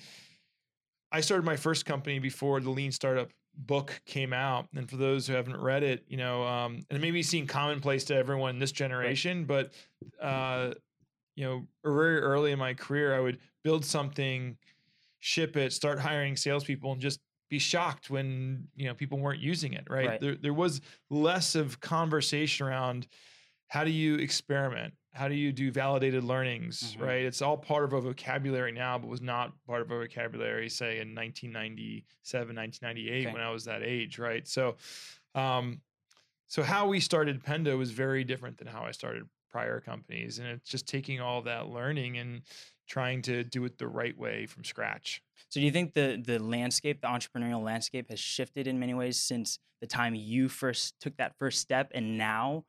I 1.11 1.21
started 1.21 1.45
my 1.45 1.55
first 1.55 1.85
company 1.85 2.17
before 2.17 2.59
the 2.61 2.71
Lean 2.71 2.91
Startup 2.91 3.29
book 3.55 4.01
came 4.07 4.33
out, 4.33 4.69
and 4.75 4.89
for 4.89 4.97
those 4.97 5.27
who 5.27 5.33
haven't 5.33 5.57
read 5.57 5.83
it, 5.83 6.03
you 6.07 6.17
know, 6.17 6.43
um, 6.47 6.83
and 6.89 6.97
it 6.97 7.01
may 7.01 7.11
be 7.11 7.21
seen 7.21 7.45
commonplace 7.45 8.05
to 8.05 8.15
everyone 8.15 8.51
in 8.51 8.59
this 8.59 8.71
generation, 8.71 9.45
but 9.45 9.71
uh, 10.19 10.73
you 11.39 11.45
know, 11.45 11.65
very 11.85 12.19
early 12.19 12.51
in 12.51 12.59
my 12.59 12.73
career, 12.73 13.15
I 13.15 13.21
would 13.21 13.39
build 13.63 13.85
something, 13.85 14.57
ship 15.19 15.55
it, 15.55 15.71
start 15.71 15.97
hiring 15.97 16.35
salespeople, 16.35 16.91
and 16.91 16.99
just 16.99 17.21
be 17.49 17.57
shocked 17.57 18.09
when 18.09 18.67
you 18.75 18.87
know 18.87 18.93
people 18.93 19.19
weren't 19.19 19.39
using 19.39 19.71
it. 19.71 19.85
Right? 19.89 20.07
Right. 20.07 20.19
There, 20.19 20.35
there 20.35 20.53
was 20.53 20.81
less 21.09 21.55
of 21.55 21.79
conversation 21.79 22.67
around 22.67 23.07
how 23.67 23.85
do 23.85 23.89
you 23.89 24.15
experiment, 24.15 24.93
how 25.13 25.29
do 25.29 25.35
you 25.35 25.53
do 25.53 25.71
validated 25.71 26.25
learnings. 26.25 26.97
Mhm. 26.97 27.05
Right? 27.05 27.23
It's 27.23 27.41
all 27.41 27.57
part 27.57 27.85
of 27.85 27.93
a 27.93 28.01
vocabulary 28.01 28.73
now, 28.73 28.97
but 28.97 29.07
was 29.07 29.21
not 29.21 29.53
part 29.65 29.81
of 29.81 29.91
a 29.91 29.97
vocabulary, 29.97 30.67
say 30.67 30.99
in 30.99 31.13
1997, 31.15 32.53
1998, 32.53 33.27
Okay. 33.27 33.33
when 33.33 33.41
I 33.41 33.49
was 33.49 33.63
that 33.63 33.81
age. 33.81 34.19
Right? 34.19 34.45
So. 34.45 34.75
Um, 35.35 35.81
so 36.47 36.63
how 36.63 36.87
we 36.87 36.99
started 36.99 37.43
Pendo 37.43 37.77
was 37.77 37.91
very 37.91 38.23
different 38.23 38.57
than 38.57 38.65
how 38.65 38.81
I 38.81 38.89
started 38.89 39.29
prior 39.51 39.79
companies, 39.79 40.39
and 40.39 40.47
it's 40.47 40.69
just 40.69 40.87
taking 40.87 41.19
all 41.19 41.41
that 41.43 41.67
learning 41.67 42.17
and 42.17 42.41
trying 42.87 43.21
to 43.23 43.43
do 43.43 43.63
it 43.65 43.77
the 43.77 43.87
right 43.87 44.17
way 44.17 44.45
from 44.45 44.63
scratch. 44.63 45.21
So 45.49 45.59
do 45.59 45.65
you 45.65 45.71
think 45.71 45.93
the 45.93 46.21
the 46.23 46.39
landscape, 46.39 47.01
the 47.01 47.07
entrepreneurial 47.07 47.63
landscape, 47.63 48.09
has 48.09 48.19
shifted 48.19 48.67
in 48.67 48.79
many 48.79 48.93
ways 48.93 49.19
since 49.19 49.59
the 49.81 49.87
time 49.87 50.13
you 50.15 50.49
first 50.49 50.95
took 50.99 51.15
that 51.17 51.35
first 51.37 51.59
step, 51.61 51.91
and 51.93 52.17
now, 52.17 52.65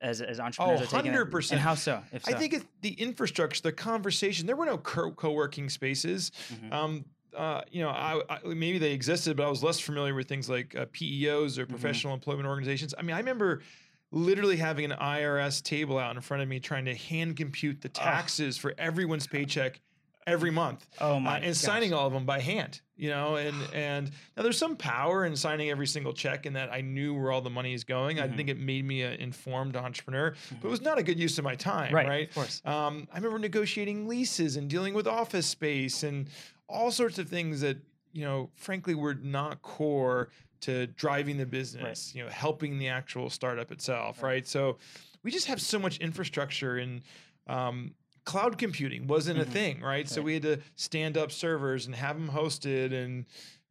as 0.00 0.20
as 0.20 0.38
entrepreneurs, 0.40 0.82
are 0.82 0.86
taking 0.86 1.12
that- 1.12 1.18
100%. 1.30 1.52
And 1.52 1.60
how 1.60 1.74
so? 1.74 2.02
If 2.12 2.28
I 2.28 2.32
think 2.34 2.52
it's 2.54 2.64
the 2.82 2.92
infrastructure, 2.92 3.62
the 3.62 3.72
conversation. 3.72 4.46
There 4.46 4.56
were 4.56 4.66
no 4.66 4.78
co- 4.78 5.12
co-working 5.12 5.68
spaces. 5.68 6.30
Mhm. 6.52 6.72
Um, 6.72 7.04
uh, 7.36 7.62
you 7.70 7.82
know, 7.82 7.90
I, 7.90 8.20
I, 8.30 8.38
maybe 8.44 8.78
they 8.78 8.92
existed, 8.92 9.36
but 9.36 9.46
I 9.46 9.50
was 9.50 9.62
less 9.62 9.78
familiar 9.78 10.14
with 10.14 10.26
things 10.28 10.48
like 10.48 10.74
uh, 10.74 10.86
PEOs 10.92 11.58
or 11.58 11.66
Mhm. 11.66 11.70
professional 11.70 12.14
employment 12.14 12.48
organizations. 12.48 12.94
I 12.98 13.02
mean, 13.02 13.14
I 13.14 13.18
remember 13.18 13.62
literally 14.10 14.56
having 14.56 14.84
an 14.90 14.96
IRS 14.98 15.62
table 15.62 15.98
out 15.98 16.14
in 16.16 16.22
front 16.22 16.42
of 16.42 16.48
me 16.48 16.60
trying 16.60 16.86
to 16.86 16.94
hand 16.94 17.36
compute 17.36 17.80
the 17.82 17.88
taxes 17.88 18.56
for 18.56 18.74
everyone's 18.78 19.26
paycheck 19.26 19.80
every 20.26 20.50
month. 20.50 20.86
oh 21.00 21.14
uh, 21.16 21.20
my, 21.20 21.36
and 21.36 21.46
gosh. 21.46 21.56
signing 21.56 21.94
all 21.94 22.06
of 22.06 22.12
them 22.12 22.26
by 22.26 22.38
hand 22.38 22.82
you 22.96 23.08
know 23.08 23.36
and 23.36 23.56
and 23.72 24.10
now 24.36 24.42
there's 24.42 24.58
some 24.58 24.76
power 24.76 25.24
in 25.24 25.34
signing 25.34 25.70
every 25.70 25.86
single 25.86 26.12
check 26.12 26.44
in 26.44 26.52
that 26.52 26.70
i 26.70 26.82
knew 26.82 27.14
where 27.14 27.32
all 27.32 27.40
the 27.40 27.48
money 27.48 27.72
is 27.72 27.82
going 27.82 28.20
i 28.20 28.28
Mhm. 28.28 28.36
think 28.36 28.48
it 28.50 28.58
made 28.58 28.84
me 28.84 29.00
an 29.02 29.14
informed 29.14 29.74
entrepreneur 29.74 30.34
but 30.50 30.58
Mhm. 30.60 30.64
it 30.64 30.68
was 30.68 30.82
not 30.82 30.98
a 30.98 31.02
good 31.02 31.18
use 31.18 31.38
of 31.38 31.44
my 31.44 31.54
time 31.54 31.94
right, 31.94 32.06
right, 32.06 32.28
Of 32.28 32.34
course. 32.34 32.60
Um, 32.66 33.08
i 33.10 33.16
remember 33.16 33.38
negotiating 33.38 34.06
leases 34.06 34.56
and 34.56 34.68
dealing 34.68 34.92
with 34.92 35.06
office 35.06 35.46
space 35.46 36.02
and 36.02 36.28
all 36.68 36.90
sorts 36.90 37.18
of 37.18 37.28
things 37.28 37.62
that 37.62 37.78
you 38.14 38.24
know, 38.24 38.48
frankly, 38.56 38.94
were 38.94 39.14
not 39.14 39.60
core 39.62 40.30
to 40.60 40.86
driving 40.88 41.36
the 41.38 41.46
business, 41.46 42.14
you 42.14 42.24
know, 42.24 42.30
helping 42.30 42.78
the 42.78 42.88
actual 42.88 43.30
startup 43.30 43.70
itself, 43.72 44.22
Right. 44.22 44.30
right? 44.30 44.46
So 44.46 44.78
we 45.22 45.30
just 45.30 45.46
have 45.46 45.60
so 45.60 45.78
much 45.78 45.98
infrastructure 45.98 46.78
and 46.78 47.02
um, 47.46 47.94
cloud 48.24 48.58
computing 48.58 49.06
wasn't 49.06 49.38
Mhm. 49.38 49.42
a 49.42 49.44
thing, 49.46 49.80
right? 49.80 50.08
So 50.08 50.20
we 50.20 50.34
had 50.34 50.42
to 50.42 50.60
stand 50.76 51.16
up 51.16 51.32
servers 51.32 51.86
and 51.86 51.94
have 51.94 52.16
them 52.18 52.28
hosted 52.28 52.92
and 52.92 53.24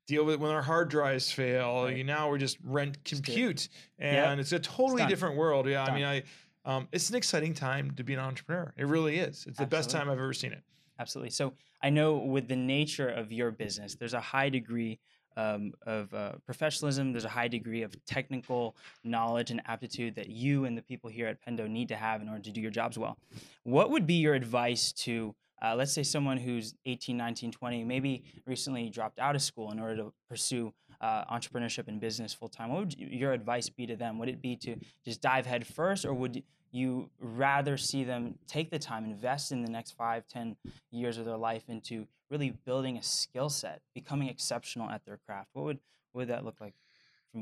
deal 0.08 0.24
with 0.26 0.36
it 0.36 0.40
when 0.40 0.52
our 0.52 0.64
hard 0.64 0.90
drives 0.90 1.32
fail. 1.32 1.84
Right. 1.84 1.98
You 1.98 2.04
now 2.04 2.30
we're 2.30 2.38
just 2.40 2.58
rent 2.64 3.04
Just 3.04 3.24
do 3.24 3.32
it. 3.32 3.36
compute, 3.36 3.70
Yep. 4.00 4.28
and 4.28 4.40
it's 4.40 4.52
a 4.54 4.60
totally 4.60 5.00
done. 5.02 5.10
different 5.10 5.36
world. 5.36 5.68
Yeah, 5.68 5.84
I 5.84 5.94
mean, 5.94 6.06
I 6.06 6.24
um, 6.66 6.88
it's 6.92 7.10
an 7.10 7.16
exciting 7.16 7.54
time 7.54 7.92
to 7.92 8.04
be 8.04 8.14
an 8.14 8.20
entrepreneur. 8.20 8.74
It 8.76 8.88
really 8.88 9.18
is. 9.20 9.46
It's 9.48 9.58
the 9.58 9.66
best 9.66 9.90
time 9.90 10.10
I've 10.10 10.18
ever 10.20 10.34
seen 10.34 10.52
it. 10.52 10.64
Absolutely. 11.00 11.30
So 11.30 11.54
I 11.82 11.90
know 11.92 12.18
with 12.18 12.48
the 12.50 12.58
nature 12.58 13.08
of 13.08 13.32
your 13.32 13.52
business, 13.52 13.96
there's 13.96 14.14
a 14.16 14.20
high 14.20 14.50
degree 14.50 15.00
um, 15.38 15.72
of 15.86 16.14
uh, 16.14 16.34
professionalism. 16.46 17.14
There's 17.14 17.24
a 17.24 17.30
high 17.30 17.48
degree 17.48 17.84
of 17.84 17.94
technical 18.06 18.76
knowledge 19.06 19.52
and 19.52 19.62
aptitude 19.66 20.16
that 20.16 20.30
you 20.30 20.66
and 20.66 20.78
the 20.78 20.82
people 20.82 21.10
here 21.10 21.28
at 21.28 21.38
Pendo 21.46 21.70
need 21.70 21.88
to 21.90 21.96
have 21.96 22.22
in 22.22 22.28
order 22.28 22.42
to 22.42 22.52
do 22.52 22.60
your 22.60 22.72
jobs 22.72 22.98
well. 22.98 23.18
What 23.64 23.92
would 23.92 24.06
be 24.06 24.16
your 24.16 24.34
advice 24.34 24.92
to, 25.04 25.36
uh, 25.62 25.76
let's 25.76 25.94
say, 25.94 26.04
someone 26.04 26.38
who's 26.38 26.74
18, 26.86 27.16
19, 27.16 27.52
20, 27.52 27.84
maybe 27.86 28.24
recently 28.46 28.90
dropped 28.90 29.20
out 29.20 29.36
of 29.36 29.42
school 29.42 29.72
in 29.72 29.80
order 29.80 29.96
to 29.98 30.14
pursue 30.28 30.74
uh, 31.00 31.24
entrepreneurship 31.26 31.88
and 31.88 32.00
business 32.00 32.34
full 32.34 32.50
time? 32.50 32.70
What 32.70 32.80
would 32.80 32.98
your 32.98 33.34
advice 33.34 33.70
be 33.70 33.86
to 33.86 33.96
them? 33.96 34.18
Would 34.18 34.30
it 34.30 34.42
be 34.42 34.56
to 34.58 34.76
just 35.06 35.22
dive 35.22 35.46
head 35.46 35.66
first, 35.66 36.06
or 36.06 36.14
would 36.14 36.44
you 36.72 37.10
rather 37.20 37.78
see 37.78 38.04
them 38.04 38.40
take 38.48 38.70
the 38.70 38.80
time, 38.80 39.06
invest 39.06 39.52
in 39.52 39.64
the 39.64 39.72
next 39.72 39.92
five, 39.92 40.28
ten 40.28 40.58
years 40.92 41.18
of 41.18 41.26
their 41.26 41.38
life 41.38 41.64
into 41.70 42.08
really 42.30 42.52
building 42.52 42.98
a 42.98 43.04
skill 43.04 43.50
set, 43.50 43.82
becoming 43.94 44.28
exceptional 44.30 44.90
at 44.90 45.06
their 45.06 45.18
craft? 45.18 45.50
What 45.54 45.66
would 45.66 45.80
what 46.12 46.22
would 46.22 46.30
that 46.30 46.46
look 46.46 46.60
like? 46.62 46.76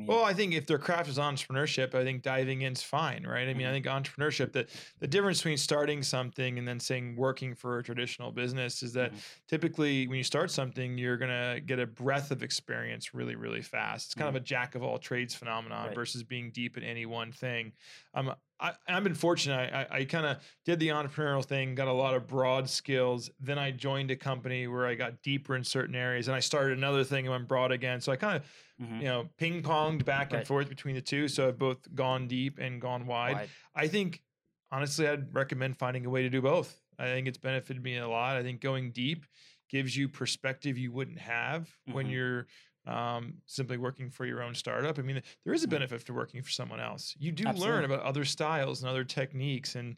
Well, 0.07 0.23
I 0.23 0.35
think 0.35 0.53
if 0.53 0.67
their 0.67 0.77
craft 0.77 1.09
is 1.09 1.17
entrepreneurship, 1.17 1.95
I 1.95 2.03
think 2.03 2.21
diving 2.21 2.61
in's 2.61 2.83
fine, 2.83 3.25
right? 3.25 3.47
I 3.47 3.55
mean, 3.55 3.65
I 3.65 3.71
Mhm. 3.71 3.73
think 3.73 3.87
entrepreneurship, 3.87 4.51
the, 4.51 4.67
the 4.99 5.07
difference 5.07 5.39
between 5.39 5.57
starting 5.57 6.03
something 6.03 6.59
and 6.59 6.67
then 6.67 6.79
saying 6.79 7.15
working 7.15 7.55
for 7.55 7.79
a 7.79 7.83
traditional 7.83 8.31
business 8.31 8.83
is 8.83 8.93
that 8.93 9.13
Mhm. 9.13 9.23
typically 9.47 10.07
when 10.07 10.17
you 10.17 10.23
start 10.23 10.51
something, 10.51 10.95
you're 10.99 11.17
going 11.17 11.31
to 11.31 11.59
get 11.59 11.79
a 11.79 11.87
breadth 11.87 12.29
of 12.29 12.43
experience 12.43 13.15
really, 13.15 13.35
really 13.35 13.63
fast. 13.63 14.05
It's 14.07 14.13
kind 14.13 14.29
of 14.29 14.35
a 14.35 14.45
jack 14.45 14.75
of 14.75 14.83
all 14.83 14.99
trades 14.99 15.33
phenomenon 15.33 15.89
Right. 15.89 15.95
versus 15.95 16.23
being 16.23 16.51
deep 16.51 16.77
in 16.77 16.83
any 16.83 17.07
one 17.07 17.31
thing. 17.31 17.73
Um, 18.13 18.35
I, 18.59 18.73
I've 18.87 19.03
been 19.03 19.15
fortunate. 19.15 19.73
I, 19.73 19.81
I, 19.81 19.97
I 19.99 20.05
kind 20.05 20.25
of 20.25 20.37
did 20.63 20.79
the 20.79 20.89
entrepreneurial 20.89 21.43
thing, 21.43 21.75
got 21.75 21.87
a 21.87 21.93
lot 21.93 22.13
of 22.15 22.27
broad 22.27 22.69
skills. 22.69 23.29
Then 23.39 23.59
I 23.59 23.71
joined 23.71 24.11
a 24.11 24.15
company 24.15 24.67
where 24.67 24.85
I 24.87 24.95
got 24.95 25.21
deeper 25.21 25.55
in 25.55 25.63
certain 25.63 25.95
areas, 25.95 26.27
and 26.27 26.35
I 26.35 26.39
started 26.39 26.77
another 26.77 27.03
thing 27.03 27.25
and 27.25 27.31
went 27.31 27.47
broad 27.47 27.71
again. 27.71 27.99
So 28.01 28.11
I 28.11 28.15
kind 28.15 28.37
of 28.37 28.45
Mhm. 28.81 28.99
you 28.99 29.05
know, 29.07 29.29
ping 29.37 29.63
ponged 29.63 30.03
back 30.03 30.33
and 30.33 30.45
forth 30.45 30.67
between 30.67 30.95
the 30.95 31.01
two. 31.01 31.29
So 31.29 31.47
I've 31.47 31.57
both 31.57 31.93
gone 31.95 32.27
deep 32.27 32.59
and 32.59 32.81
gone 32.81 33.07
wide. 33.07 33.35
Wide. 33.37 33.49
I 33.73 33.87
think, 33.87 34.21
honestly, 34.69 35.07
I'd 35.07 35.33
recommend 35.33 35.77
finding 35.77 36.05
a 36.05 36.09
way 36.09 36.23
to 36.23 36.29
do 36.29 36.41
both. 36.41 36.81
I 36.99 37.05
think 37.05 37.27
it's 37.27 37.37
benefited 37.37 37.81
me 37.81 37.97
a 37.97 38.07
lot. 38.07 38.35
I 38.35 38.43
think 38.43 38.59
going 38.59 38.91
deep 38.91 39.25
gives 39.69 39.95
you 39.95 40.09
perspective 40.09 40.77
you 40.77 40.91
wouldn't 40.91 41.19
have 41.19 41.73
when 41.85 42.07
Mhm. 42.07 42.11
you're 42.11 42.47
um, 42.87 43.41
simply 43.45 43.77
working 43.77 44.09
for 44.09 44.25
your 44.25 44.41
own 44.43 44.53
startup. 44.55 44.99
I 44.99 45.01
mean, 45.01 45.21
there 45.43 45.53
is 45.53 45.63
a 45.63 45.67
Mhm. 45.67 45.71
benefit 45.71 46.05
to 46.05 46.13
working 46.13 46.41
for 46.41 46.49
someone 46.51 46.79
else. 46.79 47.15
You 47.19 47.31
do 47.31 47.47
Absolutely. 47.47 47.73
learn 47.75 47.85
about 47.85 48.01
other 48.01 48.25
styles 48.25 48.81
and 48.81 48.89
other 48.89 49.03
techniques. 49.03 49.75
And 49.75 49.97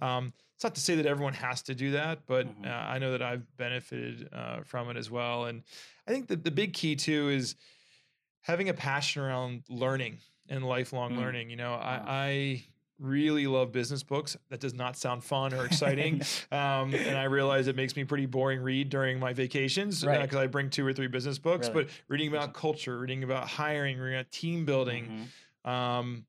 um, 0.00 0.32
it's 0.54 0.64
not 0.64 0.74
to 0.74 0.80
say 0.80 0.96
that 0.96 1.06
everyone 1.06 1.34
has 1.34 1.62
to 1.62 1.74
do 1.74 1.92
that, 1.92 2.26
but 2.26 2.46
Mhm. 2.46 2.66
uh, 2.66 2.70
I 2.70 2.98
know 2.98 3.12
that 3.12 3.22
I've 3.22 3.56
benefited 3.56 4.28
uh, 4.32 4.62
from 4.64 4.90
it 4.90 4.96
as 4.96 5.10
well. 5.10 5.46
And 5.46 5.62
I 6.06 6.10
think 6.10 6.28
that 6.28 6.42
the 6.44 6.50
big 6.50 6.72
key 6.72 6.96
too 6.96 7.28
is 7.28 7.56
having 8.40 8.68
a 8.68 8.74
passion 8.74 9.22
around 9.22 9.64
learning 9.68 10.18
and 10.48 10.64
lifelong 10.66 11.12
Mm. 11.12 11.16
learning. 11.18 11.50
You 11.50 11.56
know, 11.56 11.74
I, 11.74 12.02
I 12.06 12.64
really 12.98 13.46
love 13.46 13.72
business 13.72 14.02
books. 14.02 14.36
That 14.50 14.60
does 14.60 14.74
not 14.74 14.96
sound 14.96 15.24
fun 15.24 15.52
or 15.52 15.64
exciting. 15.64 16.22
um, 16.52 16.94
and 16.94 17.16
I 17.16 17.24
realize 17.24 17.66
it 17.66 17.76
makes 17.76 17.96
me 17.96 18.04
pretty 18.04 18.26
boring 18.26 18.60
read 18.60 18.88
during 18.88 19.18
my 19.18 19.32
vacations 19.32 20.00
because 20.00 20.18
Right. 20.18 20.34
I 20.34 20.46
bring 20.46 20.70
two 20.70 20.86
or 20.86 20.92
three 20.92 21.08
business 21.08 21.38
books. 21.38 21.68
Really? 21.68 21.84
But 21.84 21.92
reading 22.08 22.28
about 22.28 22.54
culture, 22.54 22.98
reading 22.98 23.24
about 23.24 23.48
hiring, 23.48 23.98
reading 23.98 24.18
about 24.20 24.30
team 24.30 24.64
building, 24.64 25.30
Mhm. 25.64 25.70
um, 25.70 26.26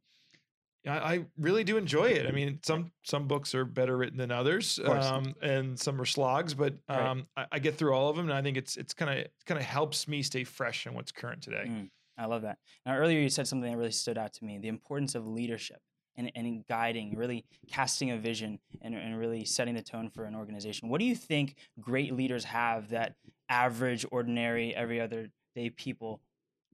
I, 0.87 1.15
I 1.15 1.25
really 1.37 1.63
do 1.63 1.77
enjoy 1.77 2.09
it. 2.09 2.27
I 2.27 2.31
mean, 2.31 2.59
some 2.63 2.91
some 3.03 3.27
books 3.27 3.55
are 3.55 3.65
better 3.65 3.97
written 3.97 4.17
than 4.17 4.31
others, 4.31 4.79
um, 4.79 5.33
and 5.41 5.79
some 5.79 5.99
are 5.99 6.05
slogs. 6.05 6.53
But 6.53 6.75
Right. 6.87 7.07
um, 7.07 7.27
I, 7.35 7.47
I 7.53 7.59
get 7.59 7.75
through 7.75 7.93
all 7.93 8.09
of 8.09 8.15
them, 8.15 8.29
and 8.29 8.33
I 8.37 8.41
think 8.43 8.57
it's 8.57 8.77
it's 8.77 8.93
kind 8.93 9.19
of 9.19 9.27
kind 9.45 9.59
of 9.59 9.65
helps 9.65 10.07
me 10.07 10.21
stay 10.21 10.43
fresh 10.43 10.85
in 10.85 10.93
what's 10.93 11.11
current 11.11 11.41
today. 11.41 11.65
Mm, 11.67 11.89
I 12.17 12.25
love 12.25 12.43
that. 12.43 12.59
Now, 12.85 12.97
earlier 12.97 13.19
you 13.19 13.29
said 13.29 13.47
something 13.47 13.69
that 13.71 13.77
really 13.77 13.91
stood 13.91 14.17
out 14.17 14.33
to 14.33 14.45
me 14.45 14.59
the 14.59 14.67
importance 14.67 15.15
of 15.15 15.25
leadership 15.25 15.81
and, 16.17 16.31
and 16.35 16.65
guiding, 16.67 17.15
really 17.15 17.45
casting 17.71 18.11
a 18.11 18.17
vision 18.17 18.59
and, 18.81 18.95
and 18.95 19.17
really 19.19 19.45
setting 19.45 19.75
the 19.75 19.81
tone 19.81 20.09
for 20.09 20.25
an 20.25 20.35
organization. 20.35 20.89
What 20.89 20.99
do 20.99 21.05
you 21.05 21.15
think 21.15 21.55
great 21.79 22.13
leaders 22.13 22.43
have 22.45 22.89
that 22.89 23.15
average, 23.49 24.05
ordinary, 24.11 24.73
every 24.75 24.99
other 25.01 25.29
day 25.55 25.69
people 25.69 26.21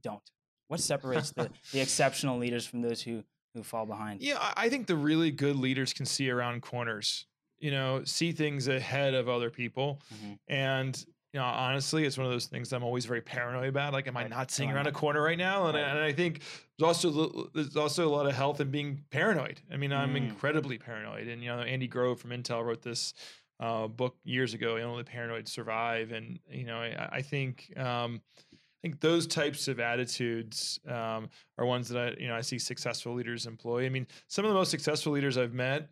don't? 0.01 0.21
What 0.67 0.79
separates 0.79 1.31
the, 1.31 1.49
the 1.71 1.81
exceptional 1.81 2.37
leaders 2.37 2.65
from 2.65 2.81
those 2.81 3.01
who, 3.01 3.23
who 3.55 3.63
fall 3.63 3.85
behind? 3.85 4.21
Yeah, 4.21 4.37
I- 4.55 4.69
think 4.69 4.87
the 4.87 4.95
really 4.95 5.31
good 5.31 5.55
leaders 5.55 5.93
can 5.93 6.05
see 6.05 6.29
around 6.29 6.61
corners. 6.61 7.25
You 7.59 7.69
know, 7.71 8.03
see 8.05 8.31
things 8.31 8.67
ahead 8.67 9.13
of 9.13 9.29
other 9.29 9.51
people, 9.51 10.01
Mhm. 10.15 10.39
and 10.47 11.05
you 11.33 11.39
know, 11.39 11.45
honestly, 11.45 12.03
it's 12.03 12.17
one 12.17 12.25
of 12.27 12.31
those 12.31 12.47
things 12.47 12.73
I'm 12.73 12.83
always 12.83 13.05
very 13.05 13.21
paranoid 13.21 13.69
about. 13.69 13.93
Like, 13.93 14.07
am 14.07 14.17
I 14.17 14.27
not 14.27 14.51
seeing 14.51 14.69
around 14.71 14.87
a 14.87 14.91
corner 14.91 15.21
right 15.21 15.37
now? 15.37 15.67
And, 15.67 15.77
I, 15.77 15.81
and 15.81 15.99
I 15.99 16.11
think 16.11 16.41
there's 16.77 16.87
also 16.87 17.49
there's 17.53 17.77
also 17.77 18.07
a 18.07 18.09
lot 18.11 18.25
of 18.25 18.33
health 18.35 18.59
in 18.59 18.69
being 18.69 19.03
paranoid. 19.11 19.61
I 19.71 19.77
mean, 19.77 19.93
I'm 19.93 20.13
Mm. 20.13 20.29
incredibly 20.29 20.77
paranoid, 20.77 21.27
and 21.27 21.41
you 21.41 21.47
know, 21.49 21.59
Andy 21.61 21.87
Grove 21.87 22.19
from 22.19 22.31
Intel 22.31 22.65
wrote 22.65 22.81
this 22.81 23.13
uh, 23.61 23.87
book 23.87 24.17
years 24.25 24.53
ago. 24.53 24.75
You 24.75 24.81
know, 24.83 24.97
the 24.97 25.03
paranoid 25.05 25.47
survive, 25.47 26.11
and 26.11 26.39
you 26.49 26.65
know, 26.65 26.77
I, 26.77 27.09
I 27.11 27.21
think. 27.21 27.71
Um, 27.77 28.21
I 28.53 28.87
think 28.87 28.99
those 28.99 29.27
types 29.27 29.67
of 29.67 29.79
attitudes 29.79 30.79
um, 30.87 31.29
are 31.59 31.67
ones 31.67 31.87
that 31.89 31.99
I, 31.99 32.19
you 32.19 32.27
know, 32.27 32.33
I 32.35 32.41
see 32.41 32.57
successful 32.57 33.13
leaders 33.13 33.45
employ. 33.45 33.85
I 33.85 33.89
mean, 33.89 34.07
some 34.27 34.43
of 34.43 34.49
the 34.49 34.55
most 34.55 34.71
successful 34.71 35.13
leaders 35.13 35.37
I've 35.37 35.53
met, 35.53 35.87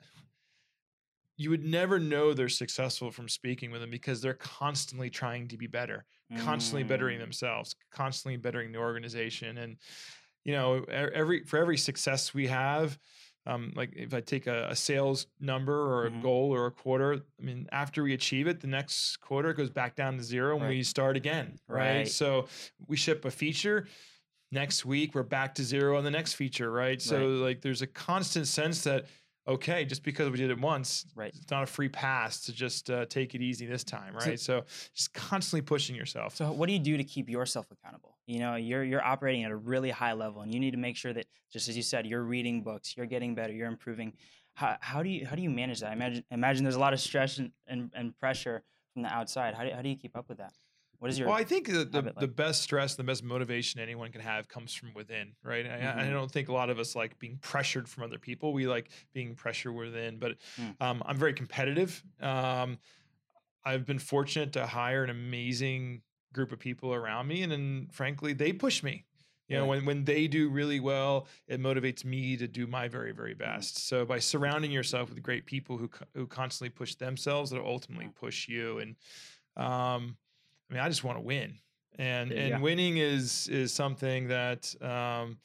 you 1.40 1.50
would 1.50 1.64
never 1.66 2.00
know 2.00 2.34
they're 2.34 2.50
successful 2.50 3.12
from 3.12 3.30
speaking 3.30 3.72
with 3.72 3.82
them 3.82 3.90
because 3.90 4.22
they're 4.22 4.36
constantly 4.36 5.10
trying 5.10 5.48
to 5.48 5.58
be 5.58 5.68
better, 5.68 6.06
constantly 6.36 6.84
bettering 6.84 7.18
Mm, 7.18 7.22
themselves, 7.22 7.76
constantly 7.92 8.38
bettering 8.38 8.74
the 8.74 8.80
organization. 8.80 9.58
And 9.58 9.80
you 10.46 10.54
know, 10.54 10.84
every 10.86 11.44
for 11.44 11.58
every 11.60 11.78
success 11.78 12.34
we 12.34 12.48
have, 12.48 12.98
um, 13.46 13.74
like 13.76 13.94
if 13.96 14.14
I 14.14 14.22
take 14.22 14.48
a, 14.48 14.70
a 14.70 14.76
sales 14.76 15.28
number 15.40 15.74
or 15.74 16.06
a 16.06 16.12
Mhm. 16.12 16.22
goal 16.22 16.54
or 16.54 16.66
a 16.68 16.72
quarter, 16.72 17.16
I 17.40 17.44
mean, 17.44 17.68
after 17.72 18.04
we 18.04 18.14
achieve 18.14 18.48
it, 18.48 18.60
the 18.60 18.68
next 18.68 19.18
quarter 19.18 19.54
goes 19.54 19.70
back 19.70 19.96
down 19.96 20.18
to 20.18 20.24
zero 20.24 20.58
and 20.58 20.66
Right. 20.66 20.68
we 20.68 20.84
start 20.84 21.18
again, 21.18 21.60
right? 21.68 22.06
Right. 22.06 22.08
So 22.08 22.48
we 22.88 22.98
ship 22.98 23.26
a 23.26 23.32
feature. 23.32 23.88
Next 24.52 24.84
week 24.86 25.14
we're 25.14 25.24
back 25.24 25.56
to 25.56 25.64
zero 25.64 25.98
on 25.98 26.04
the 26.04 26.12
next 26.12 26.34
feature, 26.34 26.72
right? 26.72 27.02
So 27.02 27.28
like 27.28 27.62
there's 27.62 27.84
a 27.84 27.88
constant 27.88 28.48
sense 28.48 28.84
that 28.84 29.06
okay, 29.50 29.84
just 29.86 30.04
because 30.04 30.30
we 30.30 30.38
did 30.38 30.50
it 30.52 30.60
once, 30.60 31.06
Right. 31.16 31.34
it's 31.36 31.50
not 31.52 31.64
a 31.64 31.66
free 31.66 31.90
pass 31.90 32.42
to 32.46 32.54
just 32.54 32.90
uh, 32.90 33.06
take 33.06 33.36
it 33.36 33.42
easy 33.42 33.66
this 33.66 33.84
time, 33.84 34.14
So- 34.20 34.30
right? 34.30 34.40
So, 34.40 34.64
just 34.94 35.14
constantly 35.14 35.62
pushing 35.62 35.96
yourself. 35.96 36.36
So 36.36 36.52
what 36.52 36.68
do 36.68 36.74
you 36.74 36.80
do 36.80 36.96
to 36.98 37.04
keep 37.04 37.28
yourself 37.30 37.66
accountable? 37.72 38.18
You 38.28 38.40
know, 38.40 38.56
you're 38.56 38.84
you're 38.84 39.04
operating 39.04 39.44
at 39.44 39.52
a 39.52 39.56
really 39.56 39.90
high 39.90 40.14
level, 40.14 40.42
and 40.44 40.54
you 40.54 40.60
need 40.60 40.72
to 40.72 40.78
make 40.78 40.96
sure 40.96 41.14
that, 41.14 41.26
just 41.52 41.68
as 41.68 41.76
you 41.76 41.84
said, 41.84 42.06
you're 42.06 42.24
reading 42.24 42.62
books, 42.64 42.96
you're 42.96 43.08
getting 43.08 43.34
better, 43.36 43.52
you're 43.54 43.68
improving. 43.68 44.14
How, 44.54 44.78
how 44.82 45.02
do 45.04 45.10
you 45.10 45.26
how 45.26 45.36
do 45.36 45.42
you 45.42 45.50
manage 45.50 45.80
that? 45.80 45.90
I 45.90 45.94
imagine 45.94 46.24
imagine 46.32 46.64
there's 46.64 46.76
a 46.76 46.80
lot 46.80 46.94
of 46.94 47.00
stress 47.00 47.38
and, 47.40 47.52
and, 47.68 47.92
and 47.96 48.18
pressure 48.20 48.64
from 48.94 49.02
the 49.04 49.10
outside. 49.10 49.56
How 49.56 49.64
do, 49.64 49.72
how 49.72 49.82
do 49.82 49.90
you 49.90 49.96
keep 49.96 50.16
up 50.16 50.30
with 50.30 50.38
that? 50.40 50.54
What 51.00 51.10
is 51.12 51.18
your 51.18 51.30
Well, 51.30 51.38
I 51.38 51.44
think 51.46 51.68
the, 51.68 51.86
the, 51.86 51.98
habit 52.00 52.20
the 52.20 52.28
best 52.28 52.62
stress, 52.62 52.96
the 52.96 53.04
best 53.04 53.24
motivation 53.24 53.80
anyone 53.80 54.12
can 54.12 54.22
have 54.22 54.48
comes 54.48 54.74
from 54.74 54.94
within, 54.94 55.34
right? 55.44 55.66
I, 55.66 55.80
I- 55.80 56.08
I 56.08 56.10
don't 56.10 56.30
think 56.32 56.50
a 56.50 56.54
lot 56.54 56.70
of 56.70 56.78
us 56.78 56.96
like 56.96 57.18
being 57.20 57.38
pressured 57.42 57.88
from 57.88 58.04
other 58.04 58.20
people. 58.20 58.52
We 58.54 58.68
like 58.68 58.90
being 59.14 59.34
pressured 59.36 59.74
within, 59.76 60.20
but 60.20 60.36
Mm. 60.58 60.76
um, 60.82 61.02
I'm 61.06 61.18
very 61.18 61.34
competitive. 61.34 62.04
Um, 62.22 62.78
I've 63.64 63.86
been 63.86 64.00
fortunate 64.00 64.54
to 64.54 64.66
hire 64.66 65.04
an 65.04 65.10
amazing 65.10 66.02
group 66.34 66.52
of 66.52 66.60
people 66.60 66.94
around 66.94 67.28
me, 67.28 67.44
and 67.44 67.52
then 67.52 67.88
frankly, 67.92 68.34
they 68.34 68.54
push 68.54 68.84
me. 68.84 69.06
You 69.48 69.58
know, 69.58 69.66
when 69.66 69.84
when 69.84 70.06
they 70.06 70.28
do 70.28 70.50
really 70.50 70.80
well, 70.80 71.26
it 71.48 71.60
motivates 71.60 72.06
me 72.06 72.38
to 72.38 72.48
do 72.48 72.68
my 72.68 72.88
very 72.88 73.14
very 73.14 73.34
best. 73.34 73.80
So 73.88 74.06
by 74.06 74.20
surrounding 74.20 74.70
yourself 74.72 75.10
with 75.10 75.24
great 75.24 75.46
people 75.48 75.76
who 75.78 75.90
who 76.14 76.28
constantly 76.28 76.70
push 76.70 76.94
themselves, 76.96 77.50
that'll 77.50 77.66
ultimately 77.66 78.06
Mm. 78.08 78.16
push 78.16 78.48
you. 78.48 78.78
And 78.78 78.96
um, 79.58 80.18
I 80.70 80.74
mean, 80.74 80.84
I 80.84 80.90
just 80.90 81.04
want 81.04 81.18
to 81.18 81.22
win, 81.22 81.60
and 81.98 82.32
and 82.32 82.50
Yeah. 82.50 82.62
winning 82.62 82.98
is 82.98 83.48
is 83.48 83.74
something 83.74 84.28
that 84.28 84.74
um, 84.82 85.40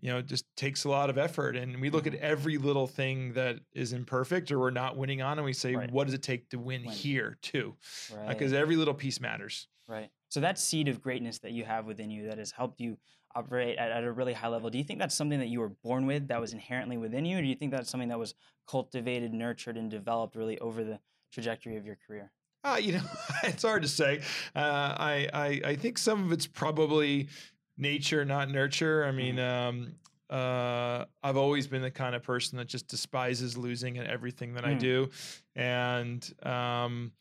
you 0.00 0.10
know 0.10 0.22
just 0.22 0.44
takes 0.56 0.84
a 0.84 0.88
lot 0.90 1.10
of 1.10 1.18
effort. 1.18 1.56
And 1.56 1.80
we 1.80 1.90
look 1.90 2.06
at 2.06 2.14
Mhm. 2.14 2.20
every 2.20 2.58
little 2.58 2.86
thing 2.86 3.32
that 3.34 3.60
is 3.72 3.92
imperfect 3.92 4.50
or 4.52 4.58
we're 4.58 4.70
not 4.70 4.96
winning 4.96 5.22
on, 5.22 5.38
and 5.38 5.44
we 5.44 5.52
say, 5.54 5.76
Right. 5.76 5.90
what 5.90 6.04
does 6.06 6.14
it 6.14 6.22
take 6.22 6.50
to 6.50 6.58
win, 6.58 6.84
Win. 6.84 6.92
here 6.94 7.38
too? 7.42 7.76
right? 8.08 8.28
Because 8.28 8.52
every 8.52 8.76
little 8.76 8.94
piece 8.94 9.20
matters. 9.20 9.68
Right. 9.88 10.10
So 10.28 10.40
that 10.40 10.58
seed 10.58 10.88
of 10.88 11.00
greatness 11.00 11.38
that 11.40 11.52
you 11.52 11.64
have 11.64 11.86
within 11.86 12.10
you 12.10 12.26
that 12.28 12.38
has 12.38 12.50
helped 12.50 12.80
you 12.80 12.98
operate 13.34 13.78
at, 13.78 13.92
at 13.92 14.04
a 14.04 14.12
really 14.12 14.32
high 14.32 14.48
level, 14.48 14.68
do 14.70 14.78
you 14.78 14.84
think 14.84 14.98
that's 14.98 15.14
something 15.14 15.38
that 15.38 15.46
you 15.48 15.60
were 15.60 15.68
born 15.68 16.06
with 16.06 16.28
that 16.28 16.40
was 16.40 16.52
inherently 16.52 16.96
within 16.96 17.24
you? 17.24 17.38
Or 17.38 17.42
do 17.42 17.46
you 17.46 17.54
think 17.54 17.70
that's 17.70 17.88
something 17.90 18.08
that 18.08 18.18
was 18.18 18.34
cultivated, 18.66 19.32
nurtured, 19.32 19.76
and 19.76 19.90
developed 19.90 20.34
really 20.34 20.58
over 20.58 20.82
the 20.82 21.00
trajectory 21.32 21.76
of 21.76 21.86
your 21.86 21.96
career? 21.96 22.32
Uh, 22.64 22.78
you 22.80 22.92
know, 22.92 23.02
it's 23.44 23.62
hard 23.62 23.82
to 23.82 23.88
say. 23.88 24.18
Uh, 24.54 24.94
I, 24.98 25.28
I 25.32 25.60
I 25.70 25.76
think 25.76 25.98
some 25.98 26.24
of 26.24 26.32
it's 26.32 26.46
probably 26.46 27.28
nature, 27.76 28.24
not 28.24 28.50
nurture. 28.50 29.04
I 29.04 29.12
mean, 29.12 29.38
um, 29.38 29.94
uh, 30.28 31.04
I've 31.22 31.36
always 31.36 31.68
been 31.68 31.82
the 31.82 31.90
kind 31.90 32.16
of 32.16 32.22
person 32.22 32.58
that 32.58 32.66
just 32.66 32.88
despises 32.88 33.56
losing 33.56 33.96
in 33.96 34.06
everything 34.06 34.54
that 34.54 34.64
I 34.64 34.74
Mm. 34.74 34.78
do, 34.80 35.10
and 35.54 36.32
um, 36.44 37.12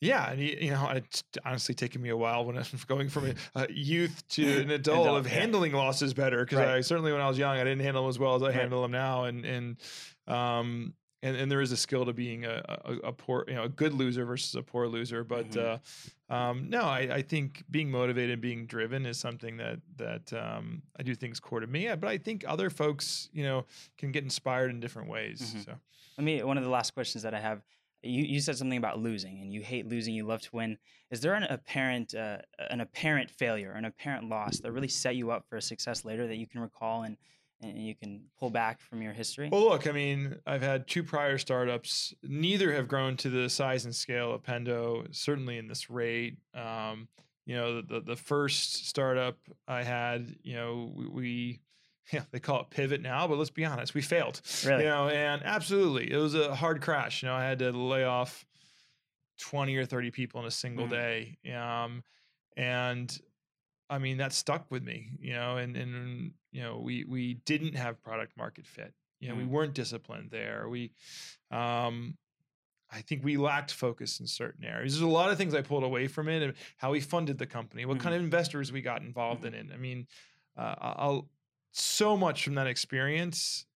yeah, 0.00 0.30
and 0.32 0.40
you 0.40 0.70
know, 0.70 0.88
it's 0.94 1.22
honestly 1.44 1.74
taken 1.74 2.00
me 2.02 2.08
a 2.08 2.16
while 2.16 2.44
when 2.46 2.56
I'm 2.58 2.64
going 2.88 3.08
from 3.10 3.26
a, 3.26 3.34
a 3.54 3.70
youth 3.70 4.26
to 4.30 4.42
an 4.62 4.70
adult, 4.70 5.02
Adult, 5.06 5.18
of 5.18 5.26
yeah. 5.32 5.38
handling 5.40 5.72
losses 5.72 6.14
better 6.14 6.44
because 6.44 6.58
Right. 6.58 6.68
I 6.68 6.80
certainly 6.80 7.12
when 7.12 7.20
I 7.20 7.28
was 7.28 7.38
young 7.38 7.56
I 7.56 7.64
didn't 7.64 7.80
handle 7.80 8.02
them 8.04 8.08
as 8.08 8.18
well 8.18 8.34
as 8.34 8.42
I 8.42 8.46
Right. 8.46 8.54
handle 8.56 8.82
them 8.82 8.90
now, 8.92 9.24
and 9.24 9.44
and 9.44 9.76
um 10.26 10.94
and, 11.22 11.36
and 11.36 11.50
there 11.50 11.60
is 11.60 11.72
a 11.72 11.76
skill 11.76 12.04
to 12.06 12.12
being 12.12 12.44
a, 12.44 12.62
a, 12.84 12.92
a 13.08 13.12
poor 13.12 13.44
you 13.48 13.54
know 13.54 13.64
a 13.64 13.68
good 13.68 13.92
loser 13.92 14.24
versus 14.24 14.54
a 14.54 14.62
poor 14.62 14.86
loser, 14.86 15.24
but 15.24 15.50
Mhm. 15.50 15.80
uh, 16.30 16.32
um, 16.34 16.68
no, 16.70 16.82
I, 16.82 16.98
I 17.16 17.22
think 17.22 17.64
being 17.70 17.90
motivated, 17.90 18.30
and 18.34 18.42
being 18.42 18.66
driven 18.66 19.04
is 19.06 19.18
something 19.18 19.56
that 19.58 19.80
that 19.96 20.32
um, 20.32 20.82
I 20.98 21.02
do 21.02 21.14
think 21.14 21.32
is 21.32 21.40
core 21.40 21.60
to 21.60 21.66
me. 21.66 21.88
But 21.96 22.08
I 22.08 22.18
think 22.18 22.44
other 22.46 22.70
folks, 22.70 23.28
you 23.32 23.42
know, 23.42 23.66
can 23.98 24.12
get 24.12 24.24
inspired 24.24 24.70
in 24.70 24.80
different 24.80 25.08
ways. 25.08 25.54
Mhm. 25.54 25.64
So. 25.64 25.74
Let 26.18 26.24
me. 26.24 26.42
One 26.42 26.56
of 26.58 26.64
the 26.64 26.70
last 26.70 26.92
questions 26.94 27.22
that 27.22 27.34
I 27.34 27.40
have. 27.40 27.62
You, 28.02 28.24
you 28.24 28.40
said 28.40 28.56
something 28.56 28.78
about 28.78 28.98
losing, 28.98 29.40
and 29.42 29.52
you 29.52 29.60
hate 29.60 29.86
losing. 29.86 30.14
You 30.14 30.24
love 30.24 30.40
to 30.42 30.48
win. 30.56 30.78
Is 31.10 31.20
there 31.20 31.34
an 31.34 31.42
apparent 31.42 32.14
uh, 32.14 32.38
an 32.70 32.80
apparent 32.80 33.30
failure, 33.30 33.72
an 33.72 33.84
apparent 33.84 34.26
loss 34.26 34.58
that 34.60 34.72
really 34.72 34.88
set 34.88 35.16
you 35.16 35.30
up 35.32 35.44
for 35.50 35.56
a 35.58 35.62
success 35.62 36.02
later 36.04 36.26
that 36.26 36.36
you 36.36 36.46
can 36.46 36.60
recall 36.62 37.02
and 37.02 37.18
and 37.62 37.78
you 37.78 37.94
can 37.94 38.22
pull 38.38 38.50
back 38.50 38.80
from 38.80 39.02
your 39.02 39.12
history? 39.12 39.48
Well, 39.50 39.68
look, 39.68 39.86
I 39.86 39.92
mean, 39.92 40.36
I've 40.46 40.62
had 40.62 40.86
two 40.88 41.02
prior 41.02 41.38
startups. 41.38 42.14
Neither 42.22 42.72
have 42.72 42.88
grown 42.88 43.16
to 43.18 43.30
the 43.30 43.48
size 43.50 43.84
and 43.84 43.94
scale 43.94 44.32
of 44.32 44.42
Pendo, 44.42 45.06
certainly 45.14 45.58
in 45.58 45.68
this 45.68 45.90
rate. 45.90 46.38
Um, 46.54 47.08
you 47.46 47.56
know, 47.56 47.82
the, 47.82 48.00
the 48.00 48.16
first 48.16 48.86
startup 48.86 49.38
I 49.66 49.82
had, 49.82 50.36
you 50.42 50.54
know, 50.54 50.92
we, 50.94 51.06
we 51.08 51.60
yeah, 52.12 52.24
they 52.32 52.40
call 52.40 52.60
it 52.62 52.70
pivot 52.70 53.00
now, 53.02 53.28
but 53.28 53.38
let's 53.38 53.50
be 53.50 53.64
honest, 53.64 53.94
we 53.94 54.02
failed. 54.02 54.40
Really? 54.64 54.82
You 54.84 54.88
know, 54.88 55.08
and 55.08 55.42
absolutely, 55.44 56.10
it 56.10 56.16
was 56.16 56.34
a 56.34 56.54
hard 56.54 56.80
crash. 56.82 57.22
You 57.22 57.28
know, 57.28 57.34
I 57.34 57.44
had 57.44 57.58
to 57.60 57.70
lay 57.70 58.04
off 58.04 58.44
20 59.38 59.76
or 59.76 59.86
30 59.86 60.10
people 60.10 60.40
in 60.40 60.46
a 60.46 60.50
single 60.50 60.86
Mhm. 60.86 60.90
day. 60.90 61.38
Um, 61.54 62.02
and 62.56 63.16
I 63.90 63.98
mean, 63.98 64.18
that 64.18 64.32
stuck 64.32 64.70
with 64.70 64.84
me, 64.84 65.18
you 65.20 65.32
know, 65.32 65.56
and, 65.56 65.76
and, 65.76 66.32
you 66.52 66.62
know, 66.62 66.78
we, 66.78 67.04
we 67.04 67.34
didn't 67.44 67.74
have 67.74 68.00
product 68.02 68.36
market 68.36 68.66
fit. 68.66 68.94
You 69.18 69.28
know, 69.28 69.34
we 69.34 69.42
Mm. 69.42 69.48
weren't 69.48 69.74
disciplined 69.74 70.30
there. 70.30 70.68
We, 70.68 70.92
um, 71.50 72.16
I 72.90 73.02
think 73.02 73.22
we 73.24 73.36
lacked 73.36 73.72
focus 73.72 74.20
in 74.20 74.26
certain 74.26 74.64
areas. 74.64 74.94
There's 74.94 75.02
a 75.02 75.08
lot 75.08 75.30
of 75.30 75.38
things 75.38 75.54
I 75.54 75.62
pulled 75.62 75.84
away 75.84 76.06
from 76.06 76.28
it 76.28 76.42
and 76.42 76.54
how 76.76 76.92
we 76.92 77.00
funded 77.00 77.36
the 77.38 77.46
company, 77.46 77.84
what 77.84 77.98
kind 78.00 78.14
of 78.14 78.22
investors 78.22 78.72
we 78.72 78.80
got 78.80 79.02
involved 79.02 79.44
in 79.44 79.54
it. 79.54 79.66
I 79.74 79.76
mean, 79.76 80.06
uh, 80.56 80.74
I'll, 80.78 81.28
so 81.72 82.16
much 82.16 82.44
from 82.44 82.54
that 82.54 82.66
experience 82.66 83.66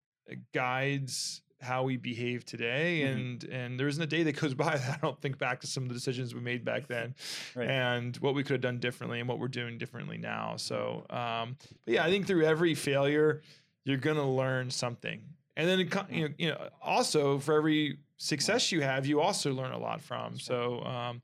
guides 0.52 1.42
how 1.64 1.82
we 1.82 1.96
behave 1.96 2.44
today. 2.44 3.02
Mhm. 3.04 3.12
And, 3.12 3.44
and 3.44 3.80
there 3.80 3.88
isn't 3.88 4.02
a 4.02 4.06
day 4.06 4.22
that 4.22 4.38
goes 4.40 4.54
by 4.66 4.76
that 4.76 4.98
I 4.98 4.98
don't 5.00 5.20
think 5.20 5.38
back 5.38 5.60
to 5.62 5.66
some 5.66 5.82
of 5.82 5.88
the 5.88 5.94
decisions 5.94 6.34
we 6.34 6.40
made 6.40 6.64
back 6.64 6.86
then 6.86 7.14
Right. 7.54 7.68
and 7.68 8.16
what 8.18 8.34
we 8.34 8.42
could 8.42 8.52
have 8.52 8.60
done 8.60 8.78
differently 8.78 9.18
and 9.20 9.28
what 9.28 9.38
we're 9.38 9.48
doing 9.48 9.78
differently 9.78 10.18
now. 10.18 10.56
So, 10.56 11.06
um, 11.10 11.56
but 11.84 11.94
yeah, 11.94 12.04
I 12.04 12.10
think 12.10 12.26
through 12.26 12.44
every 12.44 12.74
failure, 12.74 13.42
you're 13.84 13.96
going 13.98 14.16
to 14.16 14.22
learn 14.24 14.70
something. 14.70 15.22
And 15.56 15.68
then, 15.68 15.80
it, 15.80 15.94
you 16.10 16.28
know, 16.28 16.34
you 16.38 16.48
know, 16.50 16.68
also 16.82 17.38
for 17.38 17.54
every 17.54 17.98
success 18.16 18.72
you 18.72 18.80
have, 18.82 19.06
you 19.06 19.20
also 19.20 19.52
learn 19.52 19.72
a 19.72 19.78
lot 19.78 20.00
from. 20.00 20.38
So, 20.38 20.80
um, 20.84 21.22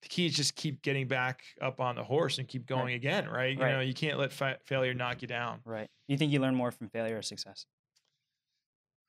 the 0.00 0.08
key 0.08 0.26
is 0.26 0.34
just 0.36 0.54
keep 0.54 0.80
getting 0.82 1.08
back 1.08 1.42
up 1.60 1.80
on 1.80 1.96
the 1.96 2.04
horse 2.04 2.38
and 2.38 2.46
keep 2.46 2.66
going 2.66 2.84
Right. 2.86 2.94
again, 2.94 3.28
right? 3.28 3.56
You 3.56 3.60
Right. 3.62 3.72
know, 3.72 3.80
you 3.80 3.94
can't 3.94 4.16
let 4.16 4.32
fa- 4.32 4.58
failure 4.64 4.94
knock 4.94 5.22
you 5.22 5.28
down. 5.28 5.60
Right. 5.64 5.88
You 6.06 6.16
think 6.16 6.32
you 6.32 6.38
learn 6.40 6.54
more 6.54 6.70
from 6.70 6.88
failure 6.88 7.18
or 7.18 7.22
success? 7.22 7.66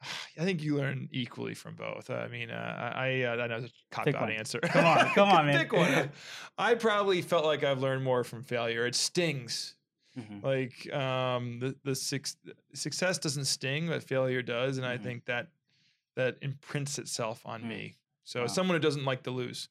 I 0.40 0.44
think 0.44 0.64
you 0.64 0.78
learn 0.78 1.10
equally 1.12 1.54
from 1.54 1.76
both. 1.76 2.10
I 2.10 2.28
mean, 2.28 2.50
uh, 2.52 2.94
I 2.96 3.24
uh, 3.24 3.36
I 3.38 3.48
know 3.48 3.58
it's 3.58 3.68
a 3.68 3.72
cop 3.96 4.06
Pick 4.06 4.16
out 4.16 4.22
one. 4.22 4.32
answer. 4.32 4.60
Come 4.60 4.86
on, 4.86 5.10
come 5.16 5.30
on, 5.30 5.46
man. 5.46 5.60
Pick 5.60 5.74
one. 5.74 6.12
I 6.58 6.76
probably 6.76 7.22
felt 7.22 7.46
like 7.46 7.64
I've 7.64 7.80
learned 7.80 8.04
more 8.04 8.24
from 8.24 8.44
failure. 8.44 8.86
It 8.86 8.96
stings. 8.96 9.76
Mhm. 10.18 10.44
Like 10.44 10.92
um, 10.94 11.60
the 11.60 11.76
the 11.84 11.96
six, 11.96 12.36
success 12.74 13.18
doesn't 13.18 13.46
sting, 13.46 13.88
but 13.88 14.04
failure 14.04 14.42
does, 14.42 14.78
and 14.78 14.86
I 14.86 14.98
Mhm. 14.98 15.04
think 15.04 15.26
that 15.26 15.48
that 16.16 16.38
imprints 16.42 16.98
itself 17.00 17.46
on 17.46 17.64
Mm. 17.64 17.68
me. 17.68 17.96
So 18.24 18.42
Wow. 18.42 18.48
someone 18.48 18.76
who 18.76 18.80
doesn't 18.82 19.06
like 19.06 19.24
to 19.24 19.32
lose, 19.32 19.70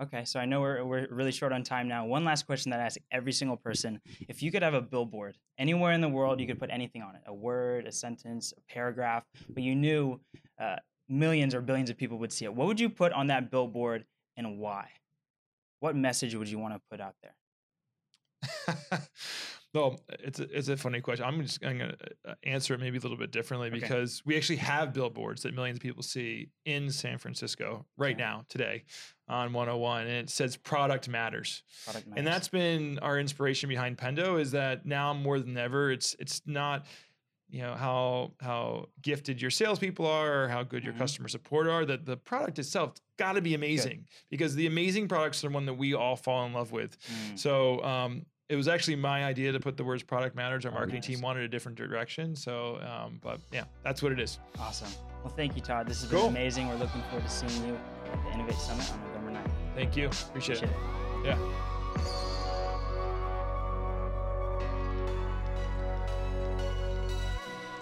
Okay, 0.00 0.24
so 0.24 0.38
I 0.38 0.44
know 0.44 0.60
we're, 0.60 0.84
we're 0.84 1.08
really 1.10 1.32
short 1.32 1.52
on 1.52 1.64
time 1.64 1.88
now. 1.88 2.06
One 2.06 2.24
last 2.24 2.46
question 2.46 2.70
that 2.70 2.78
I 2.78 2.84
ask 2.84 2.98
every 3.10 3.32
single 3.32 3.56
person. 3.56 4.00
If 4.28 4.44
you 4.44 4.52
could 4.52 4.62
have 4.62 4.74
a 4.74 4.80
billboard 4.80 5.36
anywhere 5.58 5.90
in 5.92 6.00
the 6.00 6.08
world, 6.08 6.40
you 6.40 6.46
could 6.46 6.60
put 6.60 6.70
anything 6.70 7.02
on 7.02 7.16
it 7.16 7.22
a 7.26 7.34
word, 7.34 7.86
a 7.86 7.90
sentence, 7.92 8.52
a 8.56 8.72
paragraph, 8.72 9.24
but 9.50 9.64
you 9.64 9.74
knew 9.74 10.20
uh, 10.60 10.76
millions 11.08 11.52
or 11.52 11.60
billions 11.60 11.90
of 11.90 11.96
people 11.96 12.18
would 12.18 12.32
see 12.32 12.44
it. 12.44 12.54
What 12.54 12.68
would 12.68 12.78
you 12.78 12.88
put 12.88 13.12
on 13.12 13.26
that 13.26 13.50
billboard 13.50 14.04
and 14.36 14.58
why? 14.58 14.88
What 15.80 15.96
message 15.96 16.34
would 16.36 16.48
you 16.48 16.60
want 16.60 16.74
to 16.74 16.80
put 16.90 17.00
out 17.00 17.16
there? 17.22 17.34
well, 19.74 20.00
it's 20.20 20.40
a, 20.40 20.44
it's 20.56 20.68
a 20.68 20.76
funny 20.76 21.00
question. 21.00 21.24
I'm 21.26 21.42
just 21.42 21.60
going 21.60 21.78
to 21.78 21.96
answer 22.42 22.74
it 22.74 22.80
maybe 22.80 22.96
a 22.98 23.00
little 23.00 23.16
bit 23.18 23.30
differently 23.30 23.68
Okay. 23.68 23.80
because 23.80 24.22
we 24.24 24.36
actually 24.36 24.56
have 24.56 24.92
billboards 24.94 25.42
that 25.42 25.54
millions 25.54 25.76
of 25.76 25.82
people 25.82 26.02
see 26.02 26.48
in 26.64 26.90
San 26.90 27.18
Francisco 27.18 27.84
right 27.96 28.14
Okay. 28.14 28.22
now 28.22 28.44
today 28.48 28.84
on 29.28 29.52
101, 29.52 30.02
and 30.02 30.10
it 30.10 30.30
says 30.30 30.56
"Product 30.56 31.08
Matters." 31.08 31.62
Product 31.84 32.06
and 32.16 32.26
that's 32.26 32.48
been 32.48 32.98
our 33.00 33.18
inspiration 33.18 33.68
behind 33.68 33.98
Pendo 33.98 34.40
is 34.40 34.52
that 34.52 34.86
now 34.86 35.12
more 35.12 35.38
than 35.38 35.56
ever, 35.58 35.90
it's 35.92 36.16
it's 36.18 36.40
not 36.46 36.86
you 37.50 37.60
know 37.62 37.74
how 37.74 38.32
how 38.40 38.86
gifted 39.02 39.40
your 39.40 39.50
salespeople 39.50 40.06
are 40.06 40.44
or 40.44 40.48
how 40.48 40.62
good 40.62 40.82
your 40.84 40.94
Mhm. 40.94 40.98
customer 40.98 41.28
support 41.28 41.66
are. 41.66 41.84
That 41.84 42.06
the 42.06 42.16
product 42.16 42.58
itself 42.58 42.94
got 43.18 43.34
to 43.34 43.42
be 43.42 43.54
amazing 43.54 44.06
because 44.30 44.54
the 44.54 44.66
amazing 44.66 45.08
products 45.08 45.44
are 45.44 45.50
one 45.50 45.66
that 45.66 45.74
we 45.74 45.92
all 45.94 46.16
fall 46.16 46.46
in 46.46 46.52
love 46.54 46.72
with. 46.72 46.96
Mm, 47.06 47.38
So 47.38 47.82
um, 47.84 48.26
it 48.48 48.56
was 48.56 48.66
actually 48.68 48.96
my 48.96 49.24
idea 49.24 49.52
to 49.52 49.60
put 49.60 49.76
the 49.76 49.84
words 49.84 50.02
"product 50.02 50.34
matters." 50.34 50.64
Our 50.64 50.70
Oh, 50.72 50.74
marketing 50.74 50.96
nice. 51.00 51.06
team 51.06 51.20
wanted 51.20 51.42
a 51.44 51.48
different 51.48 51.76
direction, 51.76 52.34
so 52.34 52.80
um, 52.82 53.18
but 53.22 53.40
yeah, 53.52 53.64
that's 53.82 54.02
what 54.02 54.12
it 54.12 54.20
is. 54.20 54.38
awesome. 54.58 54.88
Well, 55.24 55.32
thank 55.34 55.56
you, 55.56 55.62
Todd. 55.62 55.86
This 55.86 56.00
has 56.02 56.10
Cool. 56.10 56.22
been 56.28 56.30
amazing. 56.36 56.68
We're 56.68 56.76
looking 56.76 57.02
forward 57.10 57.24
to 57.24 57.30
seeing 57.30 57.66
you 57.66 57.74
at 58.12 58.24
the 58.24 58.32
Innovate 58.32 58.54
Summit 58.56 58.90
on 58.92 59.00
November 59.08 59.32
9th. 59.40 59.50
Thank 59.74 59.96
you, 59.96 60.06
appreciate, 60.06 60.62
Appreciate 60.62 60.70
it. 60.70 61.26
it. 61.26 61.26
Yeah. 61.26 61.38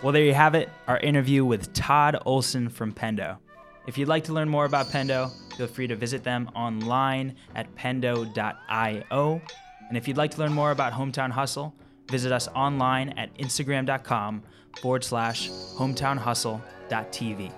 Well, 0.03 0.13
there 0.13 0.23
you 0.25 0.35
have 0.35 0.55
it, 0.55 0.69
our 0.87 0.99
interview 0.99 1.45
with 1.45 1.73
Todd 1.73 2.17
Olson 2.27 2.69
from 2.69 2.93
Pendo. 2.93 3.39
If 3.87 3.97
you'd 3.99 4.09
like 4.09 4.25
to 4.25 4.33
learn 4.33 4.49
more 4.49 4.65
about 4.65 4.87
Pendo, 4.87 5.31
feel 5.57 5.67
free 5.67 5.87
to 5.87 5.97
visit 5.97 6.23
them 6.23 6.51
online 6.55 7.35
at 7.55 7.75
pendo.io. 7.77 9.41
And 9.89 9.97
if 9.97 10.09
you'd 10.09 10.17
like 10.17 10.33
to 10.33 10.41
learn 10.41 10.53
more 10.53 10.71
about 10.71 10.93
Hometown 10.93 11.31
Hustle, 11.31 11.75
visit 12.11 12.33
us 12.33 12.49
online 12.49 13.11
at 13.11 13.37
instagram.com 13.39 14.43
forward 14.81 15.05
slash 15.05 15.51
hometownhustle.tv. 15.51 17.53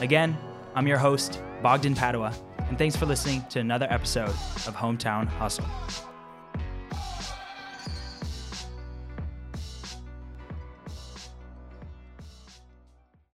Again, 0.00 0.36
I'm 0.74 0.86
your 0.86 0.98
host, 0.98 1.42
Bogdan 1.62 1.94
Padua, 1.94 2.34
and 2.68 2.78
thanks 2.78 2.96
for 2.96 3.06
listening 3.06 3.44
to 3.50 3.60
another 3.60 3.86
episode 3.90 4.28
of 4.28 4.76
Hometown 4.76 5.26
Hustle. 5.26 6.09